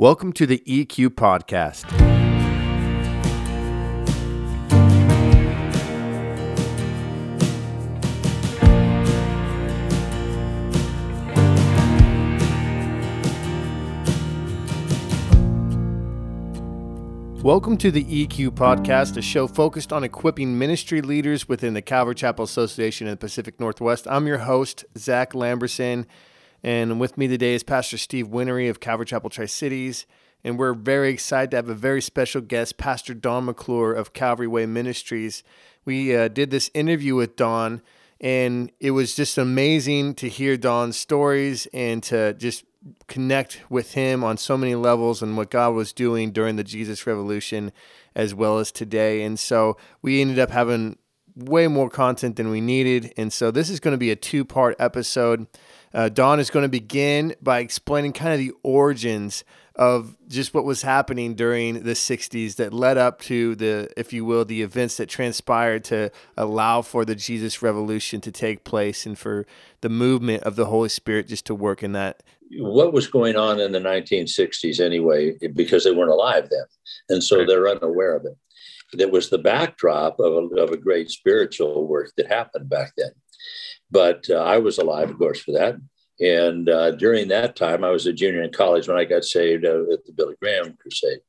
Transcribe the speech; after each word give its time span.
Welcome 0.00 0.32
to 0.32 0.46
the 0.46 0.60
EQ 0.60 1.10
Podcast. 1.10 1.84
Welcome 17.42 17.76
to 17.76 17.90
the 17.90 18.02
EQ 18.04 18.52
Podcast, 18.52 19.18
a 19.18 19.20
show 19.20 19.46
focused 19.46 19.92
on 19.92 20.02
equipping 20.02 20.58
ministry 20.58 21.02
leaders 21.02 21.46
within 21.46 21.74
the 21.74 21.82
Calvary 21.82 22.14
Chapel 22.14 22.46
Association 22.46 23.06
in 23.06 23.10
the 23.10 23.18
Pacific 23.18 23.60
Northwest. 23.60 24.06
I'm 24.08 24.26
your 24.26 24.38
host, 24.38 24.86
Zach 24.96 25.34
Lamberson. 25.34 26.06
And 26.62 27.00
with 27.00 27.16
me 27.16 27.26
today 27.26 27.54
is 27.54 27.62
Pastor 27.62 27.96
Steve 27.96 28.28
Winery 28.28 28.68
of 28.68 28.80
Calvary 28.80 29.06
Chapel 29.06 29.30
Tri 29.30 29.46
Cities. 29.46 30.06
And 30.44 30.58
we're 30.58 30.74
very 30.74 31.10
excited 31.10 31.50
to 31.52 31.56
have 31.56 31.68
a 31.68 31.74
very 31.74 32.02
special 32.02 32.40
guest, 32.40 32.76
Pastor 32.76 33.14
Don 33.14 33.46
McClure 33.46 33.92
of 33.92 34.12
Calvary 34.12 34.46
Way 34.46 34.66
Ministries. 34.66 35.42
We 35.84 36.14
uh, 36.14 36.28
did 36.28 36.50
this 36.50 36.70
interview 36.74 37.14
with 37.14 37.36
Don, 37.36 37.82
and 38.20 38.70
it 38.80 38.90
was 38.92 39.14
just 39.14 39.38
amazing 39.38 40.14
to 40.16 40.28
hear 40.28 40.56
Don's 40.56 40.96
stories 40.96 41.66
and 41.72 42.02
to 42.04 42.34
just 42.34 42.64
connect 43.06 43.62
with 43.70 43.92
him 43.92 44.24
on 44.24 44.36
so 44.36 44.56
many 44.56 44.74
levels 44.74 45.22
and 45.22 45.36
what 45.36 45.50
God 45.50 45.74
was 45.74 45.92
doing 45.92 46.30
during 46.30 46.56
the 46.56 46.64
Jesus 46.64 47.06
Revolution 47.06 47.72
as 48.14 48.34
well 48.34 48.58
as 48.58 48.72
today. 48.72 49.22
And 49.22 49.38
so 49.38 49.76
we 50.00 50.20
ended 50.20 50.38
up 50.38 50.50
having 50.50 50.96
way 51.36 51.68
more 51.68 51.90
content 51.90 52.36
than 52.36 52.50
we 52.50 52.60
needed. 52.60 53.12
And 53.16 53.32
so 53.32 53.50
this 53.50 53.70
is 53.70 53.80
going 53.80 53.92
to 53.92 53.98
be 53.98 54.10
a 54.10 54.16
two 54.16 54.44
part 54.44 54.76
episode. 54.78 55.46
Uh, 55.92 56.08
Don 56.08 56.38
is 56.38 56.50
going 56.50 56.62
to 56.62 56.68
begin 56.68 57.34
by 57.42 57.60
explaining 57.60 58.12
kind 58.12 58.32
of 58.32 58.38
the 58.38 58.52
origins 58.62 59.44
of 59.76 60.16
just 60.28 60.52
what 60.52 60.64
was 60.64 60.82
happening 60.82 61.34
during 61.34 61.82
the 61.82 61.92
60s 61.92 62.56
that 62.56 62.72
led 62.72 62.98
up 62.98 63.18
to 63.20 63.54
the, 63.54 63.88
if 63.96 64.12
you 64.12 64.24
will, 64.24 64.44
the 64.44 64.62
events 64.62 64.98
that 64.98 65.08
transpired 65.08 65.84
to 65.84 66.10
allow 66.36 66.82
for 66.82 67.04
the 67.04 67.14
Jesus 67.14 67.62
Revolution 67.62 68.20
to 68.20 68.30
take 68.30 68.62
place 68.62 69.06
and 69.06 69.18
for 69.18 69.46
the 69.80 69.88
movement 69.88 70.42
of 70.42 70.56
the 70.56 70.66
Holy 70.66 70.90
Spirit 70.90 71.28
just 71.28 71.46
to 71.46 71.54
work 71.54 71.82
in 71.82 71.92
that. 71.92 72.22
What 72.58 72.92
was 72.92 73.06
going 73.06 73.36
on 73.36 73.58
in 73.58 73.72
the 73.72 73.80
1960s 73.80 74.80
anyway, 74.80 75.36
because 75.54 75.84
they 75.84 75.92
weren't 75.92 76.10
alive 76.10 76.50
then. 76.50 76.64
And 77.08 77.24
so 77.24 77.46
they're 77.46 77.68
unaware 77.68 78.16
of 78.16 78.26
it. 78.26 78.36
That 78.98 79.12
was 79.12 79.30
the 79.30 79.38
backdrop 79.38 80.18
of 80.18 80.32
a, 80.32 80.60
of 80.60 80.70
a 80.70 80.76
great 80.76 81.10
spiritual 81.10 81.86
work 81.86 82.12
that 82.16 82.26
happened 82.26 82.68
back 82.68 82.92
then. 82.96 83.12
But 83.90 84.28
uh, 84.30 84.36
I 84.36 84.58
was 84.58 84.78
alive, 84.78 85.10
of 85.10 85.18
course, 85.18 85.40
for 85.40 85.52
that. 85.52 85.76
And 86.20 86.68
uh, 86.68 86.92
during 86.92 87.28
that 87.28 87.56
time, 87.56 87.82
I 87.82 87.90
was 87.90 88.06
a 88.06 88.12
junior 88.12 88.42
in 88.42 88.52
college 88.52 88.86
when 88.86 88.98
I 88.98 89.04
got 89.04 89.24
saved 89.24 89.64
uh, 89.64 89.90
at 89.92 90.04
the 90.04 90.12
Billy 90.14 90.34
Graham 90.40 90.76
Crusade. 90.80 91.20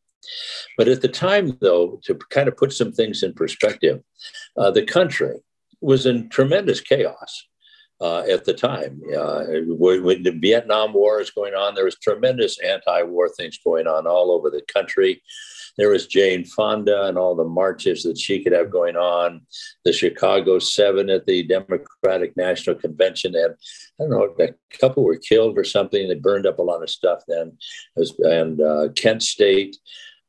But 0.77 0.87
at 0.87 1.01
the 1.01 1.07
time, 1.07 1.57
though, 1.61 1.99
to 2.03 2.15
kind 2.29 2.47
of 2.47 2.57
put 2.57 2.73
some 2.73 2.91
things 2.91 3.23
in 3.23 3.33
perspective, 3.33 4.01
uh, 4.57 4.71
the 4.71 4.83
country 4.83 5.39
was 5.79 6.05
in 6.05 6.29
tremendous 6.29 6.81
chaos. 6.81 7.47
Uh, 8.01 8.23
at 8.31 8.45
the 8.45 8.53
time. 8.55 8.99
Uh, 9.15 9.43
when 9.67 10.23
the 10.23 10.31
Vietnam 10.31 10.91
War 10.91 11.21
is 11.21 11.29
going 11.29 11.53
on, 11.53 11.75
there 11.75 11.85
was 11.85 11.99
tremendous 11.99 12.59
anti-war 12.59 13.29
things 13.29 13.59
going 13.63 13.85
on 13.85 14.07
all 14.07 14.31
over 14.31 14.49
the 14.49 14.63
country. 14.73 15.21
There 15.81 15.89
was 15.89 16.05
Jane 16.05 16.45
Fonda 16.45 17.07
and 17.07 17.17
all 17.17 17.33
the 17.33 17.43
marches 17.43 18.03
that 18.03 18.15
she 18.15 18.43
could 18.43 18.53
have 18.53 18.69
going 18.69 18.95
on. 18.95 19.41
The 19.83 19.91
Chicago 19.91 20.59
Seven 20.59 21.09
at 21.09 21.25
the 21.25 21.41
Democratic 21.41 22.37
National 22.37 22.75
Convention. 22.75 23.33
And 23.35 23.55
I 23.99 24.03
don't 24.03 24.11
know, 24.11 24.35
a 24.39 24.77
couple 24.77 25.03
were 25.03 25.17
killed 25.17 25.57
or 25.57 25.63
something. 25.63 26.07
They 26.07 26.13
burned 26.13 26.45
up 26.45 26.59
a 26.59 26.61
lot 26.61 26.83
of 26.83 26.91
stuff 26.91 27.23
then. 27.27 27.57
And 28.19 28.61
uh, 28.61 28.89
Kent 28.95 29.23
State, 29.23 29.75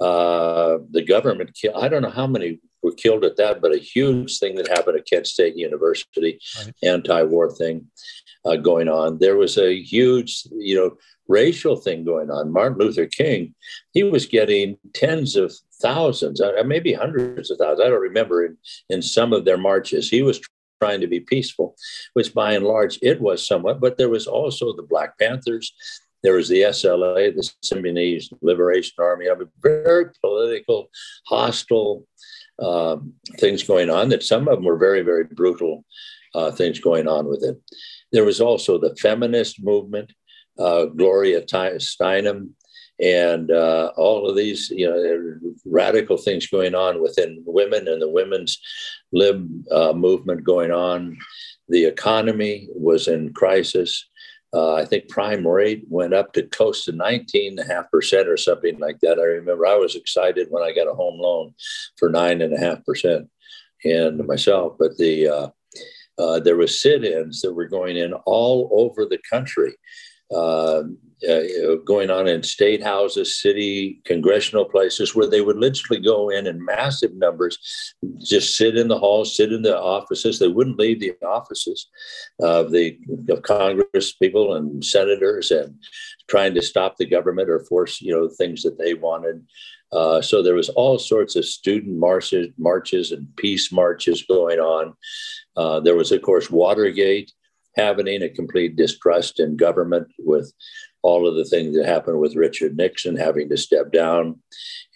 uh, 0.00 0.78
the 0.90 1.04
government 1.04 1.54
killed, 1.54 1.76
I 1.76 1.88
don't 1.88 2.00
know 2.00 2.08
how 2.08 2.26
many 2.26 2.58
were 2.82 2.94
killed 2.94 3.22
at 3.22 3.36
that, 3.36 3.60
but 3.60 3.74
a 3.74 3.78
huge 3.78 4.38
thing 4.38 4.54
that 4.54 4.68
happened 4.68 4.96
at 4.96 5.06
Kent 5.06 5.26
State 5.26 5.54
University, 5.54 6.40
right. 6.56 6.74
anti-war 6.82 7.50
thing 7.50 7.88
uh, 8.44 8.56
going 8.56 8.88
on. 8.88 9.18
There 9.18 9.36
was 9.36 9.56
a 9.58 9.80
huge, 9.82 10.46
you 10.52 10.76
know, 10.76 10.96
racial 11.28 11.76
thing 11.76 12.04
going 12.04 12.30
on. 12.30 12.52
Martin 12.52 12.78
Luther 12.78 13.06
King, 13.06 13.54
he 13.92 14.02
was 14.02 14.26
getting 14.26 14.76
tens 14.94 15.36
of 15.36 15.52
thousands, 15.80 16.40
uh, 16.40 16.62
maybe 16.64 16.92
hundreds 16.92 17.50
of 17.50 17.58
thousands. 17.58 17.80
I 17.80 17.88
don't 17.88 18.00
remember 18.00 18.44
in, 18.44 18.56
in 18.88 19.02
some 19.02 19.32
of 19.32 19.44
their 19.44 19.58
marches. 19.58 20.10
He 20.10 20.22
was 20.22 20.40
trying 20.80 21.00
to 21.00 21.06
be 21.06 21.20
peaceful, 21.20 21.76
which 22.14 22.34
by 22.34 22.54
and 22.54 22.64
large 22.64 22.98
it 23.02 23.20
was 23.20 23.46
somewhat, 23.46 23.80
but 23.80 23.98
there 23.98 24.08
was 24.08 24.26
also 24.26 24.74
the 24.74 24.82
Black 24.82 25.18
Panthers. 25.18 25.72
There 26.22 26.34
was 26.34 26.48
the 26.48 26.62
SLA, 26.62 27.34
the 27.34 27.48
Symbionese 27.64 28.32
Liberation 28.42 28.94
Army. 28.98 29.28
I 29.28 29.34
mean, 29.34 29.48
very 29.60 30.06
political, 30.20 30.88
hostile 31.26 32.06
um, 32.60 33.14
things 33.38 33.62
going 33.62 33.90
on. 33.90 34.08
That 34.08 34.22
some 34.22 34.46
of 34.46 34.56
them 34.56 34.64
were 34.64 34.78
very, 34.78 35.02
very 35.02 35.24
brutal 35.24 35.84
uh, 36.34 36.50
things 36.52 36.78
going 36.78 37.08
on 37.08 37.26
with 37.26 37.42
it. 37.42 37.60
There 38.12 38.24
was 38.24 38.40
also 38.40 38.78
the 38.78 38.94
feminist 38.96 39.62
movement 39.62 40.12
uh, 40.58 40.86
Gloria 40.86 41.42
Steinem, 41.42 42.50
and 43.00 43.50
uh, 43.50 43.92
all 43.96 44.28
of 44.28 44.36
these, 44.36 44.70
you 44.70 44.88
know, 44.88 45.54
radical 45.64 46.16
things 46.16 46.46
going 46.46 46.74
on 46.74 47.02
within 47.02 47.42
women 47.46 47.88
and 47.88 48.00
the 48.00 48.08
women's 48.08 48.60
lib 49.12 49.48
uh, 49.70 49.92
movement 49.92 50.44
going 50.44 50.70
on. 50.70 51.18
The 51.68 51.84
economy 51.84 52.68
was 52.74 53.08
in 53.08 53.32
crisis. 53.32 54.08
Uh, 54.54 54.74
I 54.74 54.84
think 54.84 55.08
prime 55.08 55.46
rate 55.46 55.84
went 55.88 56.12
up 56.12 56.34
to 56.34 56.42
close 56.42 56.84
to 56.84 56.92
19.5% 56.92 58.26
or 58.26 58.36
something 58.36 58.78
like 58.78 59.00
that. 59.00 59.18
I 59.18 59.22
remember 59.22 59.66
I 59.66 59.76
was 59.76 59.96
excited 59.96 60.48
when 60.50 60.62
I 60.62 60.72
got 60.72 60.88
a 60.88 60.94
home 60.94 61.18
loan 61.18 61.54
for 61.96 62.10
9.5% 62.10 63.26
and 63.84 64.26
myself, 64.26 64.76
but 64.78 64.96
the 64.98 65.52
uh, 66.18 66.40
there 66.40 66.56
were 66.56 66.66
sit-ins 66.66 67.40
that 67.40 67.52
were 67.52 67.66
going 67.66 67.96
in 67.96 68.12
all 68.26 68.68
over 68.72 69.06
the 69.06 69.18
country 69.28 69.74
uh, 70.32 70.84
uh, 71.28 71.76
going 71.84 72.10
on 72.10 72.26
in 72.26 72.42
state 72.42 72.82
houses, 72.82 73.40
city, 73.40 74.00
congressional 74.04 74.64
places 74.64 75.14
where 75.14 75.28
they 75.28 75.40
would 75.40 75.56
literally 75.56 76.02
go 76.02 76.30
in 76.30 76.48
in 76.48 76.64
massive 76.64 77.14
numbers, 77.14 77.94
just 78.18 78.56
sit 78.56 78.76
in 78.76 78.88
the 78.88 78.98
halls, 78.98 79.36
sit 79.36 79.52
in 79.52 79.62
the 79.62 79.78
offices. 79.78 80.38
They 80.38 80.48
wouldn't 80.48 80.78
leave 80.78 80.98
the 80.98 81.12
offices 81.24 81.88
of 82.40 82.72
the 82.72 82.98
of 83.28 83.42
Congress 83.42 84.14
people 84.14 84.56
and 84.56 84.84
senators 84.84 85.52
and 85.52 85.76
trying 86.28 86.54
to 86.54 86.62
stop 86.62 86.96
the 86.96 87.06
government 87.06 87.48
or 87.48 87.60
force 87.60 88.00
you 88.00 88.12
know 88.12 88.28
things 88.28 88.62
that 88.62 88.78
they 88.78 88.94
wanted. 88.94 89.46
Uh, 89.92 90.22
so 90.22 90.42
there 90.42 90.54
was 90.54 90.70
all 90.70 90.98
sorts 90.98 91.36
of 91.36 91.44
student 91.44 91.98
marches, 91.98 92.48
marches 92.56 93.12
and 93.12 93.28
peace 93.36 93.70
marches 93.70 94.22
going 94.22 94.58
on. 94.58 94.94
Uh, 95.56 95.80
there 95.80 95.96
was, 95.96 96.12
of 96.12 96.22
course, 96.22 96.50
Watergate 96.50 97.32
happening, 97.76 98.22
a 98.22 98.28
complete 98.28 98.76
distrust 98.76 99.40
in 99.40 99.56
government 99.56 100.08
with 100.18 100.52
all 101.02 101.26
of 101.26 101.34
the 101.34 101.44
things 101.44 101.76
that 101.76 101.86
happened 101.86 102.20
with 102.20 102.36
Richard 102.36 102.76
Nixon 102.76 103.16
having 103.16 103.48
to 103.48 103.56
step 103.56 103.92
down. 103.92 104.38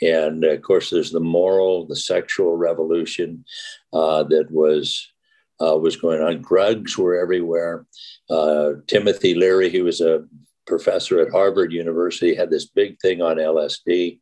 And 0.01 0.45
of 0.45 0.63
course, 0.63 0.91
there's 0.91 1.11
the 1.11 1.21
moral, 1.21 1.87
the 1.87 1.97
sexual 1.97 2.57
revolution 2.57 3.45
uh, 3.93 4.25
that 4.25 4.51
was. 4.51 5.11
Uh, 5.59 5.75
was 5.75 5.97
going 5.97 6.21
on. 6.21 6.43
Drugs 6.43 6.99
were 6.99 7.19
everywhere. 7.19 7.87
Uh, 8.29 8.73
Timothy 8.89 9.35
Leary, 9.35 9.71
he 9.71 9.81
was 9.81 10.03
a 10.03 10.27
professor 10.67 11.19
at 11.19 11.33
Harvard 11.33 11.73
University, 11.73 12.35
had 12.35 12.51
this 12.51 12.67
big 12.67 13.01
thing 13.01 13.23
on 13.23 13.39
LSD. 13.39 14.19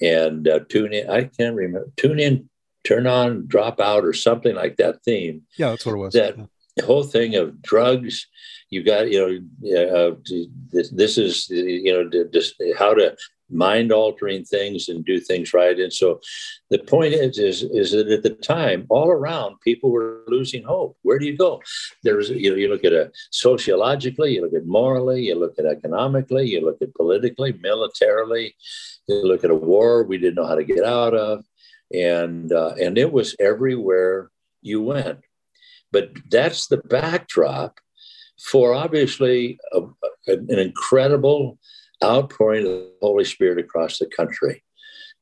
And 0.00 0.46
uh, 0.46 0.60
tune 0.68 0.92
in, 0.92 1.10
I 1.10 1.24
can't 1.24 1.56
remember, 1.56 1.90
tune 1.96 2.20
in, 2.20 2.48
turn 2.88 3.06
on, 3.06 3.46
drop 3.46 3.80
out, 3.80 4.04
or 4.04 4.12
something 4.12 4.54
like 4.54 4.76
that 4.76 5.02
theme. 5.04 5.42
Yeah, 5.56 5.70
that's 5.70 5.84
what 5.84 5.94
it 5.94 5.98
was. 5.98 6.14
That 6.14 6.36
yeah. 6.38 6.84
whole 6.84 7.04
thing 7.04 7.34
of 7.34 7.60
drugs 7.60 8.26
you 8.70 8.82
got 8.82 9.10
you 9.10 9.42
know 9.62 9.80
uh, 9.80 10.14
this, 10.70 10.90
this, 10.90 11.18
is 11.18 11.48
you 11.48 11.92
know 11.92 12.26
just 12.32 12.54
how 12.78 12.94
to 12.94 13.16
mind 13.50 13.92
altering 13.92 14.44
things 14.44 14.88
and 14.88 15.04
do 15.04 15.18
things 15.18 15.54
right. 15.54 15.78
And 15.78 15.92
so 15.92 16.20
the 16.70 16.78
point 16.78 17.14
is 17.14 17.38
is 17.38 17.62
is 17.62 17.92
that 17.92 18.08
at 18.08 18.22
the 18.22 18.30
time 18.30 18.86
all 18.90 19.08
around 19.08 19.60
people 19.60 19.90
were 19.90 20.22
losing 20.26 20.64
hope. 20.64 20.96
Where 21.02 21.18
do 21.18 21.26
you 21.26 21.36
go? 21.36 21.62
There's 22.02 22.30
you 22.30 22.50
know 22.50 22.56
you 22.56 22.68
look 22.68 22.84
at 22.84 22.92
it 22.92 23.16
sociologically 23.30 24.34
you 24.34 24.42
look 24.42 24.54
at 24.54 24.66
morally 24.66 25.22
you 25.22 25.34
look 25.34 25.58
at 25.58 25.64
economically 25.64 26.46
you 26.46 26.60
look 26.64 26.82
at 26.82 26.94
politically 26.94 27.52
militarily. 27.52 28.54
You 29.06 29.26
look 29.26 29.44
at 29.44 29.50
a 29.50 29.54
war 29.54 30.04
we 30.04 30.18
didn't 30.18 30.34
know 30.34 30.46
how 30.46 30.56
to 30.56 30.64
get 30.64 30.84
out 30.84 31.14
of 31.14 31.44
and 31.92 32.52
uh, 32.52 32.74
and 32.80 32.98
it 32.98 33.12
was 33.12 33.34
everywhere 33.40 34.30
you 34.62 34.82
went 34.82 35.20
but 35.92 36.10
that's 36.30 36.66
the 36.66 36.78
backdrop 36.78 37.78
for 38.38 38.74
obviously 38.74 39.58
a, 39.72 39.80
a, 40.28 40.32
an 40.32 40.58
incredible 40.58 41.58
outpouring 42.04 42.64
of 42.64 42.72
the 42.72 42.92
Holy 43.00 43.24
Spirit 43.24 43.58
across 43.58 43.98
the 43.98 44.06
country. 44.06 44.62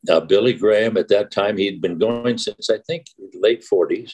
Now, 0.05 0.21
Billy 0.21 0.53
Graham 0.53 0.97
at 0.97 1.09
that 1.09 1.31
time, 1.31 1.57
he'd 1.57 1.81
been 1.81 1.99
going 1.99 2.39
since 2.39 2.69
I 2.71 2.79
think 2.87 3.07
late 3.35 3.65
40s, 3.71 4.13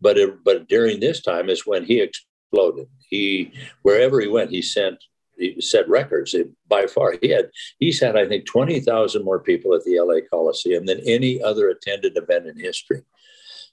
but 0.00 0.16
it, 0.16 0.42
but 0.44 0.68
during 0.68 1.00
this 1.00 1.20
time 1.20 1.48
is 1.48 1.66
when 1.66 1.84
he 1.84 2.00
exploded. 2.00 2.88
He 3.08 3.52
wherever 3.82 4.20
he 4.20 4.28
went, 4.28 4.50
he 4.50 4.62
sent 4.62 5.02
he 5.38 5.60
set 5.60 5.88
records 5.88 6.34
by 6.68 6.86
far. 6.86 7.14
He 7.20 7.30
had 7.30 7.50
he's 7.78 8.00
had 8.00 8.16
I 8.16 8.26
think 8.26 8.46
twenty 8.46 8.80
thousand 8.80 9.24
more 9.24 9.40
people 9.40 9.74
at 9.74 9.84
the 9.84 10.00
LA 10.00 10.20
Coliseum 10.28 10.86
than 10.86 11.00
any 11.00 11.42
other 11.42 11.68
attended 11.68 12.16
event 12.16 12.46
in 12.46 12.58
history. 12.58 13.02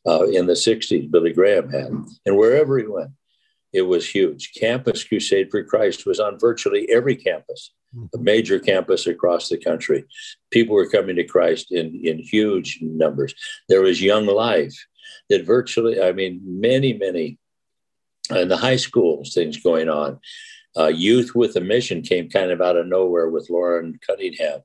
Uh, 0.08 0.28
in 0.28 0.46
the 0.46 0.54
'60s, 0.54 1.10
Billy 1.10 1.34
Graham 1.34 1.70
had, 1.70 1.92
and 2.26 2.38
wherever 2.38 2.78
he 2.78 2.86
went, 2.86 3.12
it 3.74 3.82
was 3.82 4.08
huge. 4.08 4.54
Campus 4.54 5.04
Crusade 5.04 5.50
for 5.50 5.64
Christ 5.64 6.06
was 6.06 6.20
on 6.20 6.40
virtually 6.40 6.88
every 6.92 7.16
campus, 7.16 7.72
a 8.14 8.18
major 8.18 8.60
campus 8.60 9.08
across 9.08 9.50
the 9.50 9.58
country. 9.58 10.06
People 10.52 10.76
were 10.76 10.90
coming 10.90 11.16
to 11.16 11.24
Christ 11.24 11.72
in 11.72 12.00
in 12.04 12.20
huge 12.20 12.80
numbers. 12.82 13.34
There 13.68 13.82
was 13.82 14.02
Young 14.02 14.28
Life 14.28 14.76
that 15.30 15.46
virtually, 15.46 16.02
I 16.02 16.12
mean, 16.12 16.42
many 16.46 16.94
many 16.94 17.40
and 18.30 18.50
the 18.50 18.58
high 18.58 18.76
schools 18.76 19.34
things 19.34 19.58
going 19.58 19.90
on. 19.90 20.20
Uh, 20.78 20.88
Youth 20.88 21.36
with 21.36 21.56
a 21.56 21.62
Mission 21.62 22.02
came 22.02 22.30
kind 22.30 22.52
of 22.52 22.62
out 22.62 22.76
of 22.76 22.88
nowhere 22.88 23.30
with 23.30 23.50
Loren 23.50 23.98
Cunningham 24.06 24.62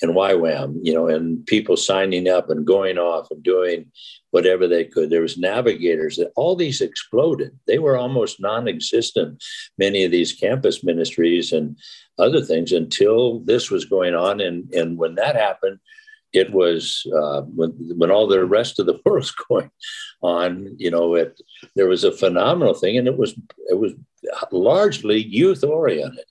and 0.00 0.14
YWAM, 0.14 0.78
you 0.82 0.94
know, 0.94 1.06
and 1.08 1.44
people 1.46 1.76
signing 1.76 2.28
up 2.28 2.48
and 2.48 2.66
going 2.66 2.98
off 2.98 3.30
and 3.30 3.42
doing 3.42 3.86
whatever 4.30 4.66
they 4.66 4.84
could. 4.84 5.10
There 5.10 5.20
was 5.20 5.36
navigators 5.36 6.16
that 6.16 6.32
all 6.34 6.56
these 6.56 6.80
exploded. 6.80 7.58
They 7.66 7.78
were 7.78 7.98
almost 7.98 8.40
non-existent, 8.40 9.42
many 9.76 10.04
of 10.04 10.10
these 10.10 10.32
campus 10.32 10.82
ministries 10.82 11.52
and 11.52 11.76
other 12.18 12.40
things 12.40 12.72
until 12.72 13.40
this 13.40 13.70
was 13.70 13.84
going 13.84 14.14
on. 14.14 14.40
And, 14.40 14.72
and 14.72 14.96
when 14.96 15.16
that 15.16 15.36
happened, 15.36 15.78
it 16.32 16.52
was 16.52 17.06
uh, 17.14 17.42
when 17.42 17.70
when 17.96 18.10
all 18.10 18.26
the 18.26 18.44
rest 18.44 18.78
of 18.78 18.86
the 18.86 19.00
world's 19.04 19.32
going 19.32 19.70
on. 20.22 20.74
You 20.78 20.90
know, 20.90 21.14
it 21.14 21.40
there 21.76 21.88
was 21.88 22.04
a 22.04 22.12
phenomenal 22.12 22.74
thing, 22.74 22.98
and 22.98 23.08
it 23.08 23.16
was 23.16 23.34
it 23.68 23.78
was 23.78 23.92
largely 24.52 25.22
youth 25.22 25.64
oriented. 25.64 26.24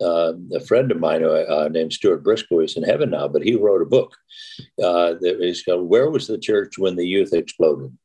Uh, 0.00 0.32
a 0.52 0.60
friend 0.60 0.90
of 0.90 0.98
mine 0.98 1.22
uh, 1.24 1.68
named 1.70 1.92
Stuart 1.92 2.24
Briscoe 2.24 2.58
is 2.60 2.76
in 2.76 2.82
heaven 2.82 3.10
now, 3.10 3.28
but 3.28 3.42
he 3.42 3.54
wrote 3.54 3.80
a 3.80 3.86
book 3.86 4.12
uh, 4.82 5.14
that 5.20 5.38
is 5.40 5.62
called 5.62 5.88
"Where 5.88 6.10
Was 6.10 6.26
the 6.26 6.38
Church 6.38 6.78
When 6.78 6.96
the 6.96 7.06
Youth 7.06 7.32
Exploded." 7.32 7.96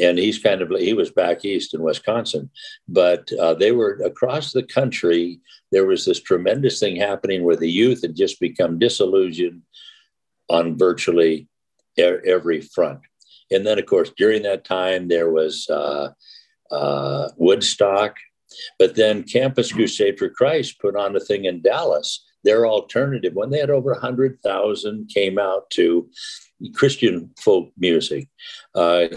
And 0.00 0.18
he's 0.18 0.38
kind 0.38 0.62
of 0.62 0.70
he 0.78 0.94
was 0.94 1.10
back 1.10 1.44
east 1.44 1.74
in 1.74 1.82
Wisconsin, 1.82 2.50
but 2.88 3.30
uh, 3.32 3.54
they 3.54 3.72
were 3.72 4.00
across 4.04 4.52
the 4.52 4.62
country. 4.62 5.40
There 5.70 5.86
was 5.86 6.04
this 6.04 6.20
tremendous 6.20 6.80
thing 6.80 6.96
happening 6.96 7.42
where 7.42 7.56
the 7.56 7.70
youth 7.70 8.02
had 8.02 8.16
just 8.16 8.40
become 8.40 8.78
disillusioned 8.78 9.62
on 10.52 10.76
virtually 10.76 11.48
every 11.98 12.60
front. 12.60 13.00
And 13.50 13.66
then, 13.66 13.78
of 13.78 13.86
course, 13.86 14.12
during 14.16 14.42
that 14.42 14.64
time, 14.64 15.08
there 15.08 15.30
was 15.30 15.68
uh, 15.68 16.10
uh, 16.70 17.28
Woodstock, 17.36 18.16
but 18.78 18.94
then 18.94 19.24
Campus 19.24 19.72
Crusade 19.72 20.18
for 20.18 20.28
Christ 20.28 20.80
put 20.80 20.96
on 20.96 21.16
a 21.16 21.20
thing 21.20 21.46
in 21.46 21.62
Dallas. 21.62 22.24
Their 22.44 22.66
alternative, 22.66 23.34
when 23.34 23.50
they 23.50 23.58
had 23.58 23.70
over 23.70 23.92
100,000, 23.92 25.10
came 25.12 25.38
out 25.38 25.70
to 25.70 26.08
Christian 26.74 27.30
folk 27.40 27.70
music. 27.76 28.28
Uh, 28.74 29.08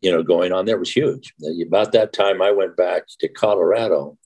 you 0.00 0.10
know, 0.10 0.22
going 0.22 0.52
on 0.52 0.64
there 0.64 0.78
was 0.78 0.94
huge. 0.94 1.34
About 1.66 1.92
that 1.92 2.12
time, 2.12 2.40
I 2.40 2.50
went 2.50 2.76
back 2.76 3.04
to 3.20 3.28
Colorado 3.28 4.16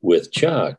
with 0.00 0.32
Chuck, 0.32 0.78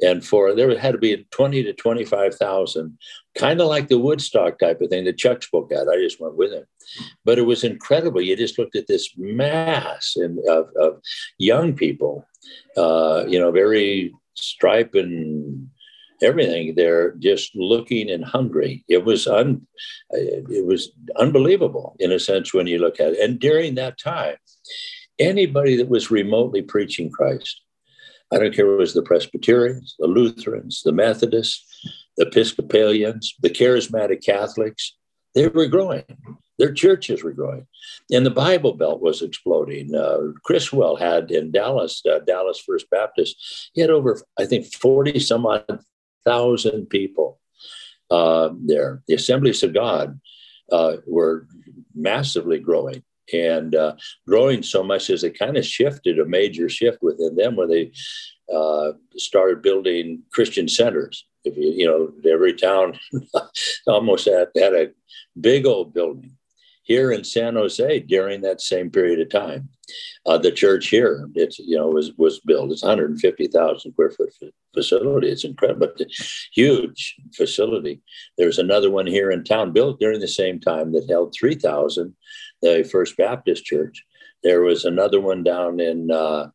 and 0.00 0.24
for 0.24 0.54
there 0.54 0.76
had 0.78 0.92
to 0.92 0.98
be 0.98 1.26
20 1.30 1.62
to 1.64 1.72
25,000 1.72 2.98
kind 3.34 3.60
of 3.60 3.68
like 3.68 3.88
the 3.88 3.98
Woodstock 3.98 4.58
type 4.58 4.80
of 4.80 4.90
thing 4.90 5.04
that 5.04 5.18
Chuck 5.18 5.42
spoke 5.42 5.72
at. 5.72 5.88
I 5.88 5.96
just 5.96 6.20
went 6.20 6.36
with 6.36 6.52
him. 6.52 6.64
But 7.24 7.38
it 7.38 7.42
was 7.42 7.64
incredible. 7.64 8.20
You 8.20 8.36
just 8.36 8.58
looked 8.58 8.76
at 8.76 8.86
this 8.86 9.10
mass 9.16 10.14
in, 10.16 10.42
of, 10.48 10.68
of 10.80 11.00
young 11.38 11.74
people, 11.74 12.26
uh, 12.76 13.24
you 13.28 13.38
know, 13.38 13.50
very 13.50 14.14
stripe 14.34 14.94
and 14.94 15.68
everything. 16.22 16.74
They're 16.74 17.12
just 17.12 17.54
looking 17.54 18.10
and 18.10 18.24
hungry. 18.24 18.84
It 18.88 19.04
was 19.04 19.26
un, 19.26 19.66
it 20.10 20.64
was 20.64 20.92
unbelievable 21.16 21.96
in 21.98 22.12
a 22.12 22.20
sense 22.20 22.54
when 22.54 22.66
you 22.66 22.78
look 22.78 23.00
at 23.00 23.12
it. 23.12 23.20
And 23.20 23.38
during 23.38 23.74
that 23.74 23.98
time, 23.98 24.36
anybody 25.18 25.76
that 25.76 25.88
was 25.88 26.10
remotely 26.10 26.62
preaching 26.62 27.10
Christ, 27.10 27.62
I 28.32 28.38
don't 28.38 28.54
care 28.54 28.66
if 28.66 28.74
it 28.74 28.78
was 28.78 28.94
the 28.94 29.02
Presbyterians, 29.02 29.94
the 29.98 30.06
Lutherans, 30.06 30.82
the 30.84 30.92
Methodists, 30.92 31.64
the 32.16 32.26
Episcopalians, 32.26 33.34
the 33.40 33.50
charismatic 33.50 34.24
Catholics, 34.24 34.96
they 35.34 35.48
were 35.48 35.66
growing. 35.66 36.04
Their 36.58 36.72
churches 36.72 37.22
were 37.22 37.32
growing. 37.32 37.66
And 38.10 38.24
the 38.24 38.30
Bible 38.30 38.72
Belt 38.72 39.02
was 39.02 39.20
exploding. 39.20 39.94
Uh, 39.94 40.32
Criswell 40.44 40.96
had 40.96 41.30
in 41.30 41.52
Dallas, 41.52 42.02
uh, 42.10 42.20
Dallas 42.20 42.58
First 42.58 42.88
Baptist, 42.90 43.70
he 43.74 43.82
had 43.82 43.90
over, 43.90 44.20
I 44.38 44.46
think, 44.46 44.66
40 44.74 45.20
some 45.20 45.44
odd 45.44 45.80
thousand 46.24 46.86
people 46.86 47.38
uh, 48.10 48.48
there. 48.64 49.02
The 49.06 49.14
Assemblies 49.14 49.62
of 49.62 49.74
God 49.74 50.18
uh, 50.72 50.96
were 51.06 51.46
massively 51.94 52.58
growing 52.58 53.02
and 53.32 53.74
uh, 53.74 53.94
growing 54.26 54.62
so 54.62 54.82
much 54.82 55.10
as 55.10 55.24
it 55.24 55.38
kind 55.38 55.56
of 55.56 55.64
shifted 55.64 56.18
a 56.18 56.24
major 56.24 56.68
shift 56.68 56.98
within 57.02 57.34
them 57.36 57.56
where 57.56 57.68
they 57.68 57.92
uh, 58.52 58.92
started 59.16 59.62
building 59.62 60.22
Christian 60.32 60.68
centers 60.68 61.26
if 61.46 61.56
you, 61.56 61.70
you 61.70 61.86
know, 61.86 62.12
every 62.30 62.54
town 62.54 62.98
almost 63.86 64.26
had, 64.26 64.48
had 64.56 64.74
a 64.74 64.90
big 65.40 65.64
old 65.64 65.94
building 65.94 66.36
here 66.82 67.10
in 67.10 67.24
San 67.24 67.54
Jose 67.54 68.00
during 68.00 68.42
that 68.42 68.60
same 68.60 68.90
period 68.90 69.20
of 69.20 69.30
time. 69.30 69.68
Uh, 70.26 70.38
the 70.38 70.50
church 70.50 70.88
here, 70.88 71.28
it's 71.34 71.58
you 71.60 71.76
know 71.76 71.88
was 71.88 72.12
was 72.16 72.40
built. 72.40 72.72
It's 72.72 72.82
150,000 72.82 73.92
square 73.92 74.10
foot 74.10 74.32
facility. 74.74 75.28
It's 75.28 75.44
incredible, 75.44 75.86
but 75.96 76.06
huge 76.52 77.14
facility. 77.36 78.02
There's 78.36 78.58
another 78.58 78.90
one 78.90 79.06
here 79.06 79.30
in 79.30 79.44
town 79.44 79.72
built 79.72 80.00
during 80.00 80.18
the 80.18 80.28
same 80.28 80.58
time 80.58 80.92
that 80.92 81.08
held 81.08 81.34
3,000. 81.38 82.14
The 82.62 82.88
First 82.90 83.16
Baptist 83.16 83.64
Church. 83.64 84.04
There 84.42 84.62
was 84.62 84.84
another 84.84 85.20
one 85.20 85.42
down 85.42 85.80
in 85.80 86.10
uh, 86.10 86.50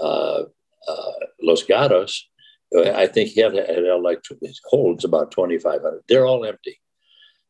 uh, 0.00 0.42
uh 0.88 1.12
Los 1.42 1.62
Gatos 1.64 2.28
I 2.74 3.06
think 3.06 3.30
he 3.30 3.40
had, 3.40 3.54
had 3.54 3.84
like 4.00 4.22
holds 4.64 5.04
about 5.04 5.30
2,500. 5.30 6.02
They're 6.08 6.26
all 6.26 6.44
empty, 6.44 6.80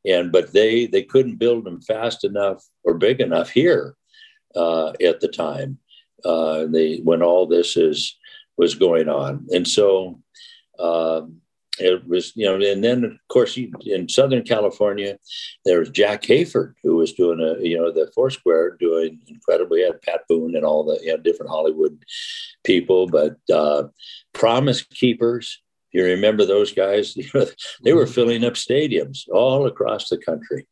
and 0.04 0.30
but 0.30 0.52
they 0.52 0.86
they 0.86 1.02
couldn't 1.02 1.38
build 1.38 1.64
them 1.64 1.80
fast 1.80 2.24
enough 2.24 2.62
or 2.84 2.94
big 2.94 3.20
enough 3.20 3.50
here 3.50 3.96
uh, 4.54 4.92
at 5.04 5.20
the 5.20 5.28
time. 5.28 5.78
Uh, 6.24 6.66
they 6.66 6.98
when 6.98 7.22
all 7.22 7.46
this 7.46 7.76
is 7.76 8.16
was 8.58 8.74
going 8.74 9.08
on, 9.08 9.46
and 9.50 9.66
so 9.66 10.20
um, 10.78 11.40
it 11.78 12.06
was 12.06 12.32
you 12.34 12.46
know, 12.46 12.54
and 12.54 12.82
then 12.82 13.04
of 13.04 13.12
course 13.28 13.56
in 13.56 14.08
Southern 14.08 14.42
California, 14.42 15.18
there 15.64 15.78
was 15.78 15.90
Jack 15.90 16.22
Hayford 16.22 16.74
who 16.82 16.96
was 16.96 17.12
doing 17.12 17.40
a 17.40 17.62
you 17.62 17.76
know 17.76 17.90
the 17.90 18.10
Foursquare 18.14 18.76
doing 18.78 19.20
incredibly. 19.26 19.82
Had 19.82 20.02
Pat 20.02 20.22
Boone 20.28 20.56
and 20.56 20.64
all 20.64 20.84
the 20.84 20.98
you 21.02 21.12
know, 21.12 21.18
different 21.18 21.50
Hollywood 21.50 21.98
people, 22.64 23.06
but 23.06 23.36
uh, 23.52 23.84
Promise 24.32 24.82
Keepers. 24.82 25.62
You 25.92 26.04
remember 26.04 26.44
those 26.44 26.72
guys? 26.72 27.16
You 27.16 27.28
know, 27.32 27.46
they 27.82 27.92
were 27.94 28.04
mm-hmm. 28.04 28.12
filling 28.12 28.44
up 28.44 28.54
stadiums 28.54 29.28
all 29.32 29.66
across 29.66 30.08
the 30.08 30.18
country. 30.18 30.66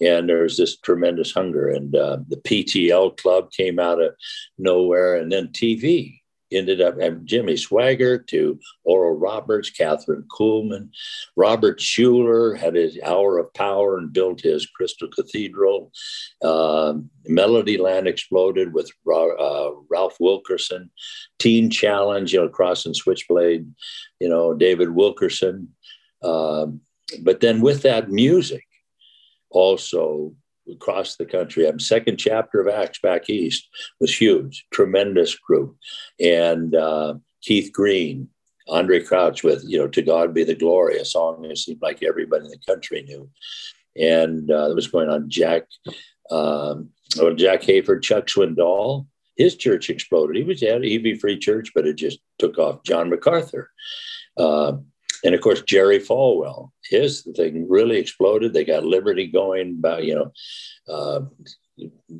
And 0.00 0.28
there's 0.28 0.58
this 0.58 0.76
tremendous 0.76 1.32
hunger. 1.32 1.68
And 1.68 1.96
uh, 1.96 2.18
the 2.28 2.36
PTL 2.36 3.16
club 3.16 3.50
came 3.50 3.78
out 3.78 4.02
of 4.02 4.14
nowhere. 4.58 5.16
And 5.16 5.32
then 5.32 5.48
TV 5.48 6.20
ended 6.52 6.80
up 6.80 6.96
Jimmy 7.24 7.54
Swaggart 7.54 8.26
to 8.28 8.58
Oral 8.84 9.16
Roberts, 9.16 9.70
Kathryn 9.70 10.24
Kuhlman. 10.26 10.90
Robert 11.36 11.78
Schuller 11.80 12.56
had 12.56 12.74
his 12.74 12.98
hour 13.04 13.38
of 13.38 13.52
power 13.54 13.98
and 13.98 14.12
built 14.12 14.40
his 14.40 14.66
Crystal 14.66 15.08
Cathedral. 15.08 15.92
Uh, 16.42 16.94
Melodyland 17.28 18.06
exploded 18.06 18.72
with 18.72 18.90
uh, 19.08 19.70
Ralph 19.90 20.16
Wilkerson. 20.20 20.90
Teen 21.38 21.70
Challenge, 21.70 22.32
you 22.32 22.40
know, 22.40 22.48
Cross 22.48 22.86
and 22.86 22.96
Switchblade, 22.96 23.66
you 24.20 24.28
know, 24.28 24.54
David 24.54 24.90
Wilkerson. 24.90 25.74
Um, 26.22 26.80
but 27.22 27.40
then 27.40 27.60
with 27.60 27.82
that 27.82 28.10
music, 28.10 28.64
also 29.50 30.34
across 30.70 31.16
the 31.16 31.26
country. 31.26 31.66
I'm 31.66 31.78
second 31.78 32.18
chapter 32.18 32.60
of 32.60 32.68
Acts 32.68 32.98
back 33.00 33.28
east 33.30 33.68
was 34.00 34.18
huge, 34.18 34.66
tremendous 34.72 35.34
group, 35.34 35.76
and 36.20 36.74
uh, 36.74 37.14
Keith 37.42 37.72
Green, 37.72 38.28
Andraé 38.68 39.06
Crouch 39.06 39.42
with 39.42 39.64
you 39.66 39.78
know 39.78 39.88
"To 39.88 40.02
God 40.02 40.34
Be 40.34 40.44
the 40.44 40.54
Glory," 40.54 40.98
a 40.98 41.04
song 41.04 41.42
that 41.42 41.58
seemed 41.58 41.82
like 41.82 42.02
everybody 42.02 42.46
in 42.46 42.50
the 42.50 42.58
country 42.66 43.02
knew, 43.02 43.30
and 43.96 44.50
uh, 44.50 44.72
was 44.74 44.88
going 44.88 45.08
on. 45.08 45.30
Jack, 45.30 45.64
um, 46.30 46.90
well, 47.18 47.34
Jack 47.34 47.62
Hayford, 47.62 48.02
Chuck 48.02 48.26
Swindoll, 48.26 49.06
his 49.36 49.56
church 49.56 49.90
exploded. 49.90 50.36
He 50.36 50.44
was 50.44 50.62
at 50.62 50.84
EV 50.84 51.20
Free 51.20 51.38
Church, 51.38 51.70
but 51.74 51.86
it 51.86 51.94
just 51.94 52.18
took 52.38 52.58
off. 52.58 52.82
John 52.84 53.10
MacArthur. 53.10 53.70
Uh, 54.36 54.74
and 55.24 55.34
of 55.34 55.40
course 55.40 55.62
Jerry 55.62 55.98
Falwell, 55.98 56.70
his 56.84 57.26
thing 57.36 57.68
really 57.68 57.98
exploded. 57.98 58.52
They 58.52 58.64
got 58.64 58.84
Liberty 58.84 59.26
going 59.26 59.76
about 59.78 60.04
you 60.04 60.14
know 60.14 60.32
uh, 60.92 61.20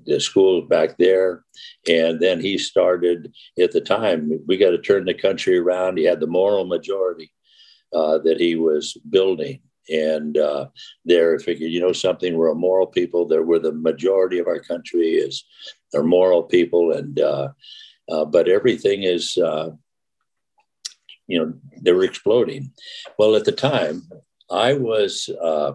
the 0.04 0.20
schools 0.20 0.68
back 0.68 0.96
there. 0.98 1.44
And 1.88 2.20
then 2.20 2.40
he 2.40 2.58
started 2.58 3.34
at 3.58 3.72
the 3.72 3.80
time, 3.80 4.40
we 4.46 4.56
got 4.56 4.70
to 4.70 4.78
turn 4.78 5.04
the 5.04 5.14
country 5.14 5.58
around. 5.58 5.98
He 5.98 6.04
had 6.04 6.20
the 6.20 6.26
moral 6.26 6.64
majority 6.64 7.32
uh, 7.92 8.18
that 8.18 8.40
he 8.40 8.56
was 8.56 8.96
building. 9.10 9.60
And 9.88 10.36
uh, 10.36 10.66
there, 11.04 11.38
figured, 11.38 11.70
you 11.70 11.80
know, 11.80 11.92
something, 11.92 12.36
we're 12.36 12.50
a 12.50 12.56
moral 12.56 12.88
people. 12.88 13.26
There, 13.26 13.44
we're 13.44 13.60
the 13.60 13.72
majority 13.72 14.38
of 14.38 14.48
our 14.48 14.58
country 14.58 15.12
is 15.12 15.44
are 15.94 16.02
moral 16.02 16.42
people. 16.42 16.92
And, 16.92 17.20
uh, 17.20 17.48
uh 18.10 18.24
but 18.24 18.48
everything 18.48 19.04
is, 19.04 19.38
uh, 19.38 19.70
you 21.26 21.38
know, 21.38 21.52
they 21.80 21.92
were 21.92 22.04
exploding. 22.04 22.72
Well, 23.18 23.34
at 23.34 23.44
the 23.44 23.52
time, 23.52 24.02
I 24.50 24.74
was 24.74 25.28
uh, 25.42 25.72